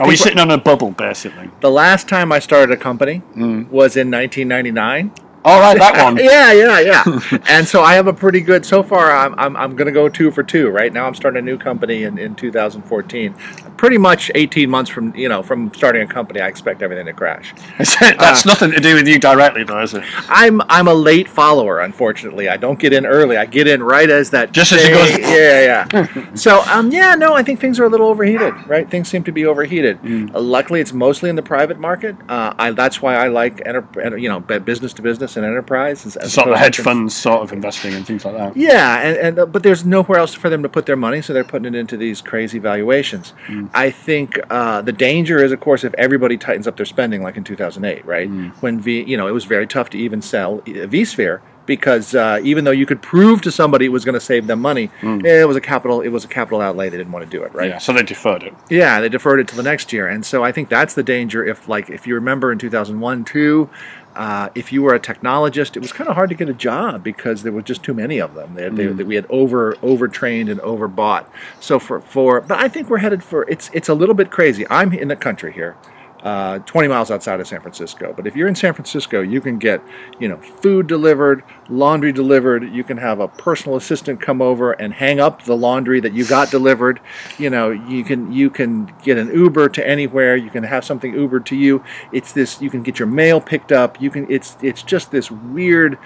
Are 0.00 0.06
we 0.08 0.16
sitting 0.16 0.38
on 0.38 0.50
a 0.50 0.56
bubble, 0.58 0.92
basically? 0.92 1.50
The 1.60 1.70
last 1.70 2.08
time 2.08 2.32
I 2.32 2.38
started 2.38 2.72
a 2.72 2.76
company 2.76 3.22
Mm. 3.36 3.68
was 3.70 3.96
in 3.96 4.10
1999. 4.10 5.10
All 5.44 5.60
right, 5.60 5.78
that 5.78 6.02
one. 6.02 6.16
yeah, 6.22 6.52
yeah, 6.52 6.80
yeah. 6.80 7.38
and 7.50 7.68
so 7.68 7.82
I 7.82 7.94
have 7.94 8.06
a 8.06 8.14
pretty 8.14 8.40
good. 8.40 8.64
So 8.64 8.82
far, 8.82 9.10
I'm 9.14 9.34
I'm, 9.38 9.56
I'm 9.56 9.76
going 9.76 9.86
to 9.86 9.92
go 9.92 10.08
two 10.08 10.30
for 10.30 10.42
two. 10.42 10.70
Right 10.70 10.90
now, 10.92 11.06
I'm 11.06 11.14
starting 11.14 11.38
a 11.38 11.42
new 11.42 11.58
company 11.58 12.04
in, 12.04 12.16
in 12.18 12.34
2014. 12.34 13.34
Pretty 13.76 13.98
much 13.98 14.30
18 14.34 14.70
months 14.70 14.90
from 14.90 15.14
you 15.14 15.28
know 15.28 15.42
from 15.42 15.72
starting 15.74 16.00
a 16.02 16.06
company, 16.06 16.40
I 16.40 16.48
expect 16.48 16.80
everything 16.80 17.04
to 17.06 17.12
crash. 17.12 17.52
That's 18.00 18.46
nothing 18.46 18.70
to 18.70 18.80
do 18.80 18.94
with 18.94 19.06
you 19.06 19.18
directly, 19.18 19.64
though, 19.64 19.82
is 19.82 19.92
it? 19.92 20.02
I'm 20.28 20.62
I'm 20.70 20.88
a 20.88 20.94
late 20.94 21.28
follower. 21.28 21.80
Unfortunately, 21.80 22.48
I 22.48 22.56
don't 22.56 22.78
get 22.78 22.94
in 22.94 23.04
early. 23.04 23.36
I 23.36 23.44
get 23.44 23.66
in 23.66 23.82
right 23.82 24.08
as 24.08 24.30
that. 24.30 24.52
Just 24.52 24.72
as 24.72 24.82
it 24.82 24.90
goes- 24.92 25.18
Yeah, 25.18 25.84
yeah. 25.90 26.34
so 26.34 26.62
um, 26.62 26.90
yeah, 26.90 27.14
no, 27.16 27.34
I 27.34 27.42
think 27.42 27.60
things 27.60 27.78
are 27.78 27.84
a 27.84 27.88
little 27.90 28.06
overheated. 28.08 28.54
Right, 28.66 28.88
things 28.90 29.08
seem 29.08 29.24
to 29.24 29.32
be 29.32 29.44
overheated. 29.44 30.00
Mm. 30.02 30.34
Uh, 30.34 30.40
luckily, 30.40 30.80
it's 30.80 30.94
mostly 30.94 31.28
in 31.28 31.36
the 31.36 31.42
private 31.42 31.78
market. 31.78 32.16
Uh, 32.28 32.54
I, 32.58 32.70
that's 32.70 33.02
why 33.02 33.16
I 33.16 33.28
like 33.28 33.60
enter- 33.66 34.16
you 34.16 34.30
know 34.30 34.40
business 34.40 34.94
to 34.94 35.02
business 35.02 35.33
and 35.36 35.44
enterprise. 35.44 36.06
as- 36.06 36.16
as 36.16 36.32
Sort 36.32 36.48
of 36.48 36.56
hedge 36.58 36.78
funds, 36.78 37.14
sort 37.14 37.42
of 37.42 37.52
investing 37.52 37.94
and 37.94 38.06
things 38.06 38.24
like 38.24 38.36
that. 38.36 38.56
Yeah, 38.56 39.00
and, 39.00 39.16
and 39.16 39.38
uh, 39.38 39.46
but 39.46 39.62
there's 39.62 39.84
nowhere 39.84 40.18
else 40.18 40.34
for 40.34 40.48
them 40.50 40.62
to 40.62 40.68
put 40.68 40.86
their 40.86 40.96
money, 40.96 41.22
so 41.22 41.32
they're 41.32 41.44
putting 41.44 41.74
it 41.74 41.78
into 41.78 41.96
these 41.96 42.20
crazy 42.20 42.58
valuations. 42.58 43.32
Mm. 43.46 43.70
I 43.74 43.90
think 43.90 44.38
uh, 44.50 44.82
the 44.82 44.92
danger 44.92 45.42
is, 45.42 45.52
of 45.52 45.60
course, 45.60 45.84
if 45.84 45.94
everybody 45.94 46.36
tightens 46.36 46.66
up 46.66 46.76
their 46.76 46.86
spending, 46.86 47.22
like 47.22 47.36
in 47.36 47.44
2008, 47.44 48.04
right? 48.04 48.28
Mm. 48.30 48.52
When 48.62 48.80
V, 48.80 49.02
you 49.02 49.16
know, 49.16 49.26
it 49.26 49.32
was 49.32 49.44
very 49.44 49.66
tough 49.66 49.90
to 49.90 49.98
even 49.98 50.22
sell 50.22 50.58
uh, 50.58 50.62
vSphere 50.64 51.40
because 51.66 52.14
uh, 52.14 52.38
even 52.42 52.64
though 52.64 52.70
you 52.70 52.84
could 52.84 53.00
prove 53.00 53.40
to 53.40 53.50
somebody 53.50 53.86
it 53.86 53.88
was 53.88 54.04
going 54.04 54.12
to 54.14 54.20
save 54.20 54.46
them 54.46 54.60
money, 54.60 54.90
eh, 55.02 55.40
it 55.40 55.48
was 55.48 55.56
a 55.56 55.60
capital 55.62 56.02
it 56.02 56.08
was 56.10 56.22
a 56.24 56.28
capital 56.28 56.60
outlay. 56.60 56.90
They 56.90 56.98
didn't 56.98 57.12
want 57.12 57.24
to 57.24 57.30
do 57.30 57.42
it, 57.42 57.54
right? 57.54 57.68
Mm. 57.68 57.72
Yeah, 57.72 57.78
so 57.78 57.92
they 57.94 58.02
deferred 58.02 58.42
it. 58.42 58.52
Yeah, 58.68 59.00
they 59.00 59.08
deferred 59.08 59.40
it 59.40 59.48
to 59.48 59.56
the 59.56 59.62
next 59.62 59.90
year, 59.92 60.06
and 60.06 60.24
so 60.26 60.44
I 60.44 60.52
think 60.52 60.68
that's 60.68 60.92
the 60.94 61.02
danger. 61.02 61.44
If 61.44 61.66
like 61.68 61.88
if 61.88 62.06
you 62.06 62.14
remember 62.16 62.52
in 62.52 62.58
2001, 62.58 63.24
two, 63.24 63.70
uh, 64.16 64.48
if 64.54 64.72
you 64.72 64.82
were 64.82 64.94
a 64.94 65.00
technologist, 65.00 65.76
it 65.76 65.80
was 65.80 65.92
kind 65.92 66.08
of 66.08 66.14
hard 66.14 66.28
to 66.30 66.34
get 66.34 66.48
a 66.48 66.54
job 66.54 67.02
because 67.02 67.42
there 67.42 67.52
were 67.52 67.62
just 67.62 67.82
too 67.82 67.94
many 67.94 68.20
of 68.20 68.34
them. 68.34 68.54
They, 68.54 68.68
they, 68.68 69.04
we 69.04 69.14
had 69.14 69.26
over 69.28 69.76
overtrained 69.82 70.48
and 70.48 70.60
overbought. 70.60 71.26
So 71.60 71.78
for 71.78 72.00
for, 72.00 72.40
but 72.40 72.58
I 72.58 72.68
think 72.68 72.88
we're 72.88 72.98
headed 72.98 73.22
for 73.22 73.48
it's 73.48 73.70
it's 73.72 73.88
a 73.88 73.94
little 73.94 74.14
bit 74.14 74.30
crazy. 74.30 74.66
I'm 74.70 74.92
in 74.92 75.08
the 75.08 75.16
country 75.16 75.52
here. 75.52 75.76
Uh, 76.24 76.58
20 76.60 76.88
miles 76.88 77.10
outside 77.10 77.38
of 77.38 77.46
San 77.46 77.60
Francisco. 77.60 78.14
But 78.16 78.26
if 78.26 78.34
you're 78.34 78.48
in 78.48 78.54
San 78.54 78.72
Francisco, 78.72 79.20
you 79.20 79.42
can 79.42 79.58
get, 79.58 79.82
you 80.18 80.26
know, 80.26 80.38
food 80.38 80.86
delivered, 80.86 81.44
laundry 81.68 82.12
delivered. 82.12 82.66
You 82.72 82.82
can 82.82 82.96
have 82.96 83.20
a 83.20 83.28
personal 83.28 83.76
assistant 83.76 84.22
come 84.22 84.40
over 84.40 84.72
and 84.72 84.94
hang 84.94 85.20
up 85.20 85.44
the 85.44 85.54
laundry 85.54 86.00
that 86.00 86.14
you 86.14 86.24
got 86.24 86.50
delivered. 86.50 86.98
You 87.36 87.50
know, 87.50 87.72
you 87.72 88.04
can 88.04 88.32
you 88.32 88.48
can 88.48 88.90
get 89.02 89.18
an 89.18 89.34
Uber 89.34 89.68
to 89.68 89.86
anywhere. 89.86 90.34
You 90.34 90.48
can 90.48 90.64
have 90.64 90.82
something 90.82 91.12
Ubered 91.12 91.44
to 91.44 91.56
you. 91.56 91.84
It's 92.10 92.32
this. 92.32 92.58
You 92.58 92.70
can 92.70 92.82
get 92.82 92.98
your 92.98 93.08
mail 93.08 93.38
picked 93.38 93.70
up. 93.70 94.00
You 94.00 94.10
can. 94.10 94.26
It's 94.30 94.56
it's 94.62 94.82
just 94.82 95.10
this 95.10 95.30
weird 95.30 95.98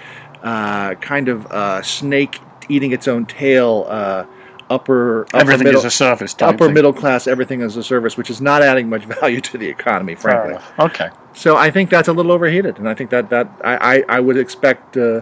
uh, 0.43 0.95
kind 0.95 1.29
of 1.29 1.45
uh, 1.45 1.81
snake 1.81 2.41
eating 2.67 2.91
its 2.91 3.07
own 3.07 3.25
tail. 3.25 3.85
Upper, 4.69 5.23
upper 5.27 5.37
Everything 5.37 5.63
middle, 5.65 5.79
is 5.79 5.85
a 5.85 5.89
service. 5.91 6.35
upper 6.41 6.65
thing. 6.65 6.73
middle 6.75 6.93
class. 6.93 7.25
Everything 7.27 7.61
is 7.61 7.75
a 7.75 7.83
service, 7.83 8.17
which 8.17 8.29
is 8.29 8.39
not 8.39 8.61
adding 8.61 8.87
much 8.89 9.05
value 9.19 9.41
to 9.41 9.57
the 9.57 9.67
economy, 9.67 10.15
frankly. 10.15 10.57
Okay. 10.77 11.09
So 11.33 11.55
I 11.57 11.71
think 11.71 11.89
that's 11.89 12.07
a 12.07 12.13
little 12.13 12.31
overheated, 12.31 12.77
and 12.77 12.87
I 12.87 12.93
think 12.93 13.09
that 13.09 13.29
that 13.31 13.49
I 13.63 13.97
I, 13.97 14.03
I 14.17 14.19
would 14.19 14.37
expect. 14.37 14.95
Uh, 14.97 15.21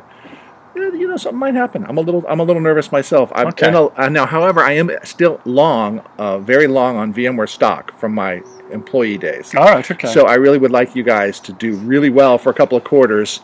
you 0.95 1.07
know, 1.07 1.17
something 1.17 1.39
might 1.39 1.53
happen. 1.55 1.85
I'm 1.87 1.97
a 1.97 2.01
little, 2.01 2.23
I'm 2.27 2.39
a 2.39 2.43
little 2.43 2.61
nervous 2.61 2.91
myself. 2.91 3.31
I'm 3.35 3.47
Okay. 3.47 3.71
a- 3.71 4.01
uh, 4.01 4.09
now, 4.09 4.25
however, 4.25 4.61
I 4.61 4.73
am 4.73 4.89
still 5.03 5.39
long, 5.45 6.01
uh, 6.17 6.39
very 6.39 6.67
long 6.67 6.97
on 6.97 7.13
VMware 7.13 7.49
stock 7.49 7.97
from 7.99 8.13
my 8.13 8.41
employee 8.71 9.17
days. 9.17 9.55
All 9.55 9.63
right. 9.65 9.89
Okay. 9.89 10.07
So 10.09 10.27
I 10.27 10.35
really 10.35 10.57
would 10.57 10.71
like 10.71 10.93
you 10.95 11.01
guys 11.03 11.39
to 11.41 11.53
do 11.53 11.75
really 11.77 12.09
well 12.09 12.37
for 12.37 12.49
a 12.49 12.53
couple 12.53 12.77
of 12.77 12.83
quarters 12.83 13.39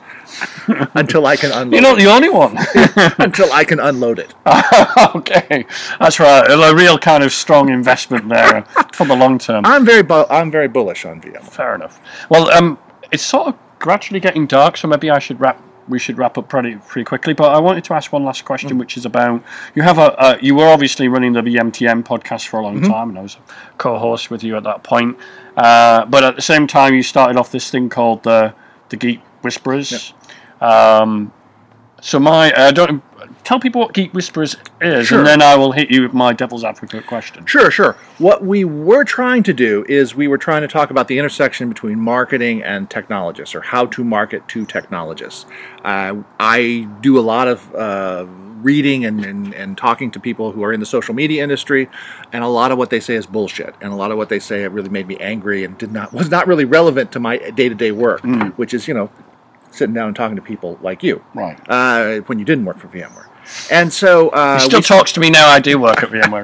until 0.95 1.25
I 1.25 1.37
can 1.37 1.51
unload. 1.51 1.73
you're 1.73 1.81
not 1.81 1.97
it. 1.97 2.03
the 2.03 2.11
only 2.11 2.29
one. 2.29 2.57
until 3.19 3.51
I 3.53 3.63
can 3.63 3.79
unload 3.79 4.19
it. 4.19 4.33
okay, 5.15 5.65
that's 5.99 6.19
right. 6.19 6.43
A 6.49 6.75
real 6.75 6.97
kind 6.97 7.23
of 7.23 7.31
strong 7.31 7.69
investment 7.69 8.27
there 8.27 8.63
for 8.93 9.05
the 9.05 9.15
long 9.15 9.37
term. 9.39 9.65
I'm 9.65 9.85
very, 9.85 10.03
bu- 10.03 10.25
I'm 10.29 10.51
very 10.51 10.67
bullish 10.67 11.05
on 11.05 11.21
VMware. 11.21 11.43
Fair 11.49 11.75
enough. 11.75 12.01
Well, 12.29 12.49
um, 12.51 12.77
it's 13.11 13.23
sort 13.23 13.47
of 13.47 13.55
gradually 13.79 14.19
getting 14.19 14.45
dark, 14.45 14.75
so 14.77 14.87
maybe 14.89 15.09
I 15.09 15.19
should 15.19 15.39
wrap. 15.39 15.61
We 15.87 15.99
should 15.99 16.17
wrap 16.17 16.37
up 16.37 16.47
pretty 16.49 16.75
pretty 16.75 17.05
quickly. 17.05 17.33
But 17.33 17.53
I 17.53 17.59
wanted 17.59 17.83
to 17.85 17.93
ask 17.93 18.11
one 18.11 18.23
last 18.23 18.45
question, 18.45 18.77
which 18.77 18.97
is 18.97 19.05
about 19.05 19.43
you 19.75 19.81
have 19.83 19.97
a 19.97 20.17
uh, 20.19 20.37
you 20.41 20.55
were 20.55 20.67
obviously 20.67 21.07
running 21.07 21.33
the 21.33 21.41
VMTN 21.41 22.03
podcast 22.03 22.47
for 22.47 22.59
a 22.59 22.63
long 22.63 22.81
time, 22.81 23.09
and 23.09 23.19
I 23.19 23.21
was 23.21 23.35
a 23.35 23.73
co-host 23.77 24.31
with 24.31 24.43
you 24.43 24.55
at 24.55 24.63
that 24.63 24.83
point. 24.83 25.17
Uh, 25.57 26.05
but 26.05 26.23
at 26.23 26.35
the 26.35 26.41
same 26.41 26.67
time, 26.67 26.93
you 26.93 27.03
started 27.03 27.37
off 27.37 27.51
this 27.51 27.69
thing 27.69 27.89
called 27.89 28.23
the 28.23 28.53
the 28.89 28.97
Geek 28.97 29.21
Whisperers. 29.41 30.13
Um, 30.61 31.31
so 32.01 32.19
my 32.19 32.53
I 32.55 32.71
don't 32.71 33.03
tell 33.43 33.59
people 33.59 33.81
what 33.81 33.93
Geek 33.93 34.13
Whisperers 34.13 34.55
is, 34.81 35.07
Sure. 35.07 35.19
and 35.19 35.27
then 35.27 35.41
I 35.41 35.55
will 35.55 35.71
hit 35.71 35.91
you 35.91 36.01
with 36.03 36.13
my 36.13 36.33
devil's 36.33 36.63
advocate 36.63 37.05
question. 37.07 37.45
Sure, 37.45 37.69
sure. 37.71 37.93
What 38.17 38.43
we 38.45 38.63
were 38.63 39.03
trying 39.03 39.43
to 39.43 39.53
do 39.53 39.85
is 39.87 40.15
we 40.15 40.27
were 40.27 40.37
trying 40.37 40.61
to 40.61 40.67
talk 40.67 40.89
about 40.91 41.07
the 41.07 41.19
intersection 41.19 41.69
between 41.69 41.99
marketing 41.99 42.63
and 42.63 42.89
technologists, 42.89 43.53
or 43.55 43.61
how 43.61 43.85
to 43.87 44.03
market 44.03 44.47
to 44.49 44.65
technologists. 44.65 45.45
Uh, 45.83 46.15
I 46.39 46.87
do 47.01 47.19
a 47.19 47.21
lot 47.21 47.47
of 47.47 47.75
uh, 47.75 48.25
reading 48.61 49.03
and, 49.03 49.25
and, 49.25 49.53
and 49.53 49.77
talking 49.77 50.09
to 50.11 50.19
people 50.21 50.53
who 50.53 50.63
are 50.63 50.71
in 50.71 50.79
the 50.79 50.85
social 50.85 51.13
media 51.13 51.43
industry, 51.43 51.89
and 52.31 52.43
a 52.43 52.47
lot 52.47 52.71
of 52.71 52.77
what 52.77 52.89
they 52.89 52.99
say 53.01 53.15
is 53.15 53.25
bullshit, 53.25 53.75
and 53.81 53.91
a 53.91 53.95
lot 53.95 54.11
of 54.11 54.17
what 54.17 54.29
they 54.29 54.39
say 54.39 54.61
have 54.61 54.73
really 54.73 54.89
made 54.89 55.05
me 55.07 55.17
angry 55.17 55.65
and 55.65 55.77
did 55.77 55.91
not 55.91 56.13
was 56.19 56.29
not 56.29 56.47
really 56.47 56.65
relevant 56.65 57.11
to 57.11 57.19
my 57.19 57.37
day 57.37 57.67
to 57.67 57.75
day 57.75 57.91
work, 57.91 58.21
which 58.55 58.73
is 58.73 58.87
you 58.87 58.93
know 58.93 59.09
sitting 59.71 59.93
down 59.95 60.05
and 60.07 60.15
talking 60.15 60.35
to 60.35 60.41
people 60.41 60.77
like 60.83 61.01
you 61.01 61.19
Right. 61.33 61.57
uh, 61.67 62.17
when 62.27 62.37
you 62.37 62.45
didn't 62.45 62.63
work 62.63 62.77
for 62.77 62.87
VMware. 62.89 63.25
And 63.71 63.91
so 63.91 64.29
uh, 64.29 64.59
Still 64.59 64.79
we 64.79 64.83
talks 64.83 65.11
to 65.13 65.19
me 65.19 65.29
now. 65.29 65.47
I 65.47 65.59
do 65.59 65.79
work 65.79 66.03
at 66.03 66.09
VMware. 66.09 66.43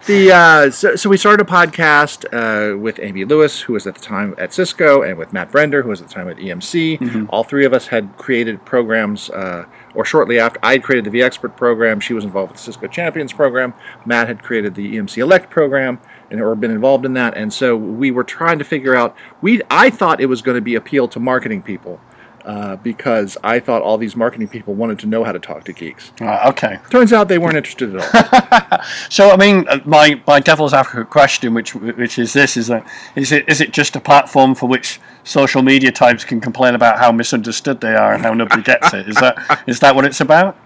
the 0.06 0.32
uh, 0.32 0.70
so, 0.70 0.96
so 0.96 1.08
we 1.08 1.16
started 1.16 1.46
a 1.46 1.50
podcast 1.50 2.24
uh, 2.32 2.76
with 2.76 2.98
Amy 3.00 3.24
Lewis, 3.24 3.60
who 3.60 3.72
was 3.72 3.86
at 3.86 3.94
the 3.94 4.00
time 4.00 4.34
at 4.38 4.52
Cisco, 4.52 5.02
and 5.02 5.18
with 5.18 5.32
Matt 5.32 5.50
Brender, 5.50 5.82
who 5.82 5.88
was 5.88 6.00
at 6.00 6.08
the 6.08 6.14
time 6.14 6.28
at 6.28 6.36
EMC. 6.36 7.26
All 7.30 7.44
three 7.44 7.64
of 7.64 7.72
us 7.72 7.88
had 7.88 8.16
created 8.16 8.64
programs, 8.64 9.30
uh, 9.30 9.66
or 9.94 10.04
shortly 10.04 10.38
after, 10.38 10.58
I 10.62 10.72
had 10.72 10.82
created 10.82 11.10
the 11.10 11.18
vExpert 11.18 11.56
program. 11.56 12.00
She 12.00 12.14
was 12.14 12.24
involved 12.24 12.52
with 12.52 12.60
the 12.60 12.64
Cisco 12.64 12.86
Champions 12.86 13.32
program. 13.32 13.74
Matt 14.04 14.28
had 14.28 14.42
created 14.42 14.74
the 14.74 14.96
EMC 14.96 15.18
Elect 15.18 15.50
program, 15.50 16.00
and 16.30 16.40
or 16.40 16.54
been 16.54 16.70
involved 16.70 17.04
in 17.04 17.14
that. 17.14 17.36
And 17.36 17.52
so 17.52 17.76
we 17.76 18.10
were 18.10 18.24
trying 18.24 18.58
to 18.58 18.64
figure 18.64 18.94
out. 18.94 19.16
We 19.40 19.62
I 19.70 19.90
thought 19.90 20.20
it 20.20 20.26
was 20.26 20.42
going 20.42 20.56
to 20.56 20.60
be 20.60 20.74
appeal 20.74 21.08
to 21.08 21.20
marketing 21.20 21.62
people. 21.62 22.00
Uh, 22.44 22.76
because 22.76 23.36
I 23.42 23.60
thought 23.60 23.82
all 23.82 23.98
these 23.98 24.16
marketing 24.16 24.48
people 24.48 24.74
wanted 24.74 24.98
to 25.00 25.06
know 25.06 25.24
how 25.24 25.32
to 25.32 25.38
talk 25.38 25.64
to 25.64 25.72
geeks. 25.72 26.12
Right, 26.20 26.46
okay. 26.48 26.78
Turns 26.90 27.12
out 27.12 27.28
they 27.28 27.38
weren't 27.38 27.56
interested 27.56 27.94
at 27.94 28.14
all. 28.14 28.80
So 29.08 29.30
I 29.30 29.36
mean, 29.36 29.66
uh, 29.68 29.80
my, 29.84 30.20
my 30.26 30.40
devil's 30.40 30.72
advocate 30.72 31.10
question, 31.10 31.54
which 31.54 31.74
which 31.74 32.18
is 32.18 32.32
this, 32.32 32.56
is 32.56 32.68
that 32.68 32.86
is 33.14 33.32
it 33.32 33.48
is 33.48 33.60
it 33.60 33.72
just 33.72 33.96
a 33.96 34.00
platform 34.00 34.54
for 34.54 34.66
which 34.66 35.00
social 35.24 35.62
media 35.62 35.92
types 35.92 36.24
can 36.24 36.40
complain 36.40 36.74
about 36.74 36.98
how 36.98 37.12
misunderstood 37.12 37.80
they 37.80 37.94
are 37.94 38.14
and 38.14 38.22
how 38.22 38.32
nobody 38.34 38.62
gets 38.62 38.92
it? 38.94 39.08
Is 39.08 39.16
that 39.16 39.62
is 39.66 39.80
that 39.80 39.94
what 39.94 40.04
it's 40.04 40.20
about? 40.20 40.56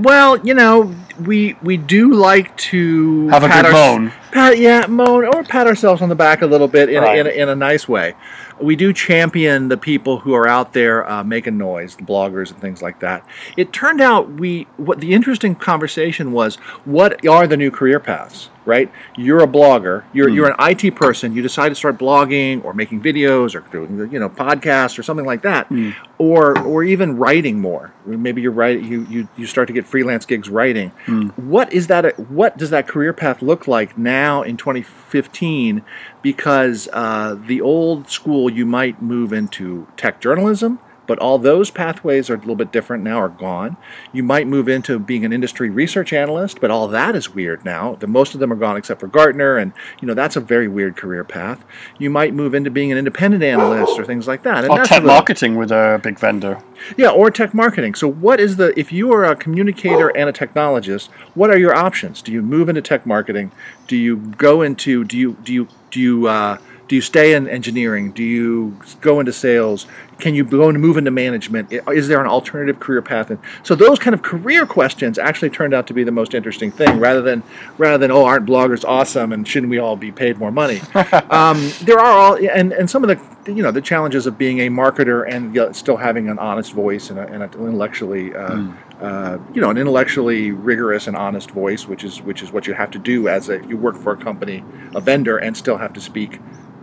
well, 0.00 0.36
you 0.38 0.52
know, 0.54 0.92
we 1.20 1.54
we 1.62 1.76
do 1.76 2.12
like 2.14 2.56
to 2.56 3.28
Have 3.28 3.44
a 3.44 3.48
pat 3.48 3.64
good 3.64 3.74
our- 3.74 3.98
moan. 3.98 4.12
Pat, 4.32 4.58
yeah, 4.58 4.86
moan 4.88 5.24
or 5.24 5.44
pat 5.44 5.66
ourselves 5.68 6.02
on 6.02 6.08
the 6.08 6.14
back 6.16 6.42
a 6.42 6.46
little 6.46 6.66
bit 6.66 6.88
in, 6.88 7.00
Right. 7.00 7.18
a, 7.18 7.20
in, 7.20 7.26
a, 7.26 7.30
in 7.44 7.48
a 7.50 7.54
nice 7.54 7.88
way. 7.88 8.14
We 8.60 8.74
do 8.74 8.92
champion 8.92 9.68
the 9.68 9.76
people 9.76 10.18
who 10.20 10.34
are 10.34 10.48
out 10.48 10.72
there 10.72 11.08
uh, 11.08 11.22
making 11.22 11.56
noise, 11.56 11.94
the 11.96 12.02
bloggers 12.02 12.50
and 12.50 12.60
things 12.60 12.82
like 12.82 12.98
that. 13.00 13.24
It 13.56 13.72
turned 13.72 14.00
out 14.00 14.32
we 14.32 14.66
what 14.76 14.98
the 15.00 15.12
interesting 15.12 15.54
conversation 15.54 16.32
was: 16.32 16.56
what 16.84 17.24
are 17.26 17.46
the 17.46 17.56
new 17.56 17.70
career 17.70 18.00
paths? 18.00 18.48
Right? 18.66 18.90
You're 19.16 19.42
a 19.42 19.46
blogger. 19.46 20.04
You're 20.12 20.28
Hmm. 20.30 20.34
you're 20.34 20.48
an 20.48 20.56
IT 20.58 20.90
person. 20.94 21.34
You 21.34 21.42
decide 21.42 21.68
to 21.68 21.74
start 21.74 21.98
blogging 21.98 22.64
or 22.64 22.72
making 22.72 23.02
videos 23.02 23.54
or 23.54 23.60
doing 23.70 24.08
you 24.10 24.18
know 24.18 24.28
podcasts 24.30 24.98
or 24.98 25.02
something 25.02 25.26
like 25.26 25.42
that, 25.42 25.66
Hmm. 25.66 25.90
or 26.18 26.58
or 26.60 26.82
even 26.82 27.16
writing 27.18 27.60
more. 27.60 27.92
Maybe 28.06 28.40
you're 28.42 28.52
right. 28.52 28.80
You 28.80 29.06
you 29.10 29.28
you 29.36 29.46
start 29.46 29.66
to 29.68 29.74
get 29.74 29.86
freelance 29.86 30.24
gigs 30.24 30.48
writing. 30.48 30.92
Hmm. 31.06 31.28
What 31.36 31.72
is 31.72 31.88
that? 31.88 32.18
What 32.30 32.56
does 32.56 32.70
that 32.70 32.88
career 32.88 33.12
path 33.12 33.42
look 33.42 33.68
like 33.68 33.98
now 33.98 34.42
in 34.42 34.56
2015? 34.56 35.82
Because 36.22 36.88
uh, 36.92 37.36
the 37.46 37.60
old 37.60 38.08
school, 38.10 38.50
you 38.50 38.64
might 38.64 39.02
move 39.02 39.32
into 39.32 39.86
tech 39.96 40.20
journalism. 40.20 40.78
But 41.06 41.18
all 41.18 41.38
those 41.38 41.70
pathways 41.70 42.30
are 42.30 42.34
a 42.34 42.38
little 42.38 42.54
bit 42.56 42.72
different 42.72 43.02
now, 43.02 43.18
are 43.20 43.28
gone. 43.28 43.76
You 44.12 44.22
might 44.22 44.46
move 44.46 44.68
into 44.68 44.98
being 44.98 45.24
an 45.24 45.32
industry 45.32 45.68
research 45.70 46.12
analyst, 46.12 46.60
but 46.60 46.70
all 46.70 46.88
that 46.88 47.14
is 47.14 47.34
weird 47.34 47.64
now. 47.64 47.96
The 47.96 48.06
most 48.06 48.34
of 48.34 48.40
them 48.40 48.52
are 48.52 48.56
gone 48.56 48.76
except 48.76 49.00
for 49.00 49.06
Gartner, 49.06 49.56
and 49.56 49.72
you 50.00 50.06
know 50.08 50.14
that's 50.14 50.36
a 50.36 50.40
very 50.40 50.68
weird 50.68 50.96
career 50.96 51.24
path. 51.24 51.64
You 51.98 52.10
might 52.10 52.32
move 52.34 52.54
into 52.54 52.70
being 52.70 52.90
an 52.92 52.98
independent 52.98 53.42
analyst 53.42 53.98
or 53.98 54.04
things 54.04 54.26
like 54.26 54.42
that. 54.44 54.64
And 54.64 54.70
Or 54.72 54.76
that's 54.78 54.88
tech 54.88 55.02
little- 55.02 55.14
marketing 55.16 55.56
with 55.56 55.70
a 55.70 56.00
big 56.02 56.18
vendor? 56.18 56.58
yeah, 56.96 57.08
or 57.10 57.30
tech 57.30 57.54
marketing. 57.54 57.94
So, 57.94 58.08
what 58.08 58.40
is 58.40 58.56
the 58.56 58.78
if 58.78 58.92
you 58.92 59.12
are 59.12 59.24
a 59.24 59.36
communicator 59.36 60.08
and 60.08 60.28
a 60.28 60.32
technologist, 60.32 61.08
what 61.34 61.50
are 61.50 61.58
your 61.58 61.74
options? 61.74 62.22
Do 62.22 62.32
you 62.32 62.42
move 62.42 62.68
into 62.68 62.82
tech 62.82 63.04
marketing? 63.06 63.52
Do 63.86 63.96
you 63.96 64.16
go 64.16 64.62
into 64.62 65.04
do 65.04 65.16
you 65.18 65.36
do 65.44 65.52
you 65.52 65.68
do 65.90 66.00
you 66.00 66.26
uh, 66.28 66.58
do 66.86 66.96
you 66.96 67.02
stay 67.02 67.34
in 67.34 67.48
engineering? 67.48 68.12
Do 68.12 68.22
you 68.22 68.78
go 69.00 69.18
into 69.18 69.32
sales? 69.32 69.86
Can 70.18 70.34
you 70.34 70.44
go 70.44 70.68
and 70.68 70.78
move 70.80 70.96
into 70.96 71.10
management? 71.10 71.72
Is 71.72 72.08
there 72.08 72.20
an 72.20 72.26
alternative 72.26 72.78
career 72.78 73.00
path? 73.00 73.30
And 73.30 73.38
so 73.62 73.74
those 73.74 73.98
kind 73.98 74.14
of 74.14 74.22
career 74.22 74.66
questions 74.66 75.18
actually 75.18 75.50
turned 75.50 75.72
out 75.72 75.86
to 75.88 75.94
be 75.94 76.04
the 76.04 76.12
most 76.12 76.34
interesting 76.34 76.70
thing, 76.70 77.00
rather 77.00 77.22
than 77.22 77.42
rather 77.78 77.98
than 77.98 78.10
oh, 78.10 78.24
aren't 78.24 78.46
bloggers 78.46 78.84
awesome 78.84 79.32
and 79.32 79.48
shouldn't 79.48 79.70
we 79.70 79.78
all 79.78 79.96
be 79.96 80.12
paid 80.12 80.38
more 80.38 80.52
money? 80.52 80.80
um, 81.30 81.70
there 81.82 81.98
are 81.98 82.18
all 82.18 82.36
and 82.36 82.72
and 82.72 82.88
some 82.88 83.02
of 83.02 83.08
the 83.08 83.52
you 83.52 83.62
know 83.62 83.70
the 83.70 83.82
challenges 83.82 84.26
of 84.26 84.36
being 84.36 84.60
a 84.60 84.68
marketer 84.68 85.26
and 85.28 85.74
still 85.74 85.96
having 85.96 86.28
an 86.28 86.38
honest 86.38 86.72
voice 86.72 87.10
and, 87.10 87.18
a, 87.18 87.26
and 87.26 87.42
an 87.42 87.52
intellectually 87.54 88.34
uh, 88.34 88.68
uh, 89.00 89.38
you 89.52 89.60
know 89.60 89.70
an 89.70 89.78
intellectually 89.78 90.52
rigorous 90.52 91.06
and 91.06 91.16
honest 91.16 91.50
voice, 91.50 91.88
which 91.88 92.04
is 92.04 92.22
which 92.22 92.42
is 92.42 92.52
what 92.52 92.66
you 92.66 92.74
have 92.74 92.90
to 92.90 92.98
do 92.98 93.26
as 93.28 93.48
a 93.48 93.64
you 93.66 93.76
work 93.76 93.96
for 93.96 94.12
a 94.12 94.16
company, 94.16 94.62
a 94.94 95.00
vendor, 95.00 95.38
and 95.38 95.56
still 95.56 95.78
have 95.78 95.92
to 95.92 96.00
speak 96.00 96.40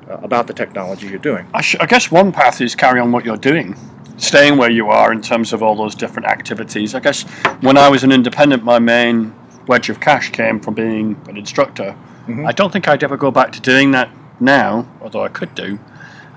about 0.08 0.48
the 0.48 0.54
technology 0.54 1.08
you're 1.08 1.20
doing. 1.20 1.48
I, 1.54 1.62
sh- 1.62 1.78
I 1.80 1.86
guess 1.86 2.12
one 2.12 2.32
path 2.32 2.62
is 2.62 2.76
carry 2.76 3.00
on 3.00 3.12
what 3.12 3.26
you're 3.26 3.38
doing, 3.38 3.76
staying 4.18 4.58
where 4.58 4.72
you 4.72 4.90
are 4.90 5.12
in 5.12 5.22
terms 5.22 5.54
of 5.54 5.64
all 5.64 5.76
those 5.76 5.96
different 5.96 6.28
activities. 6.28 6.96
I 6.96 7.00
guess 7.00 7.24
when 7.62 7.78
I 7.78 7.90
was 7.90 8.04
an 8.04 8.12
independent, 8.12 8.64
my 8.64 8.80
main 8.80 9.34
wedge 9.68 9.90
of 9.90 10.00
cash 10.00 10.32
came 10.32 10.60
from 10.60 10.74
being 10.74 11.20
an 11.28 11.38
instructor. 11.38 11.96
I 12.46 12.52
don't 12.52 12.72
think 12.72 12.88
I'd 12.88 13.04
ever 13.04 13.18
go 13.18 13.32
back 13.32 13.52
to 13.54 13.62
doing 13.62 13.92
that 13.92 14.10
now, 14.40 14.88
although 15.02 15.24
I 15.24 15.30
could 15.30 15.54
do. 15.56 15.80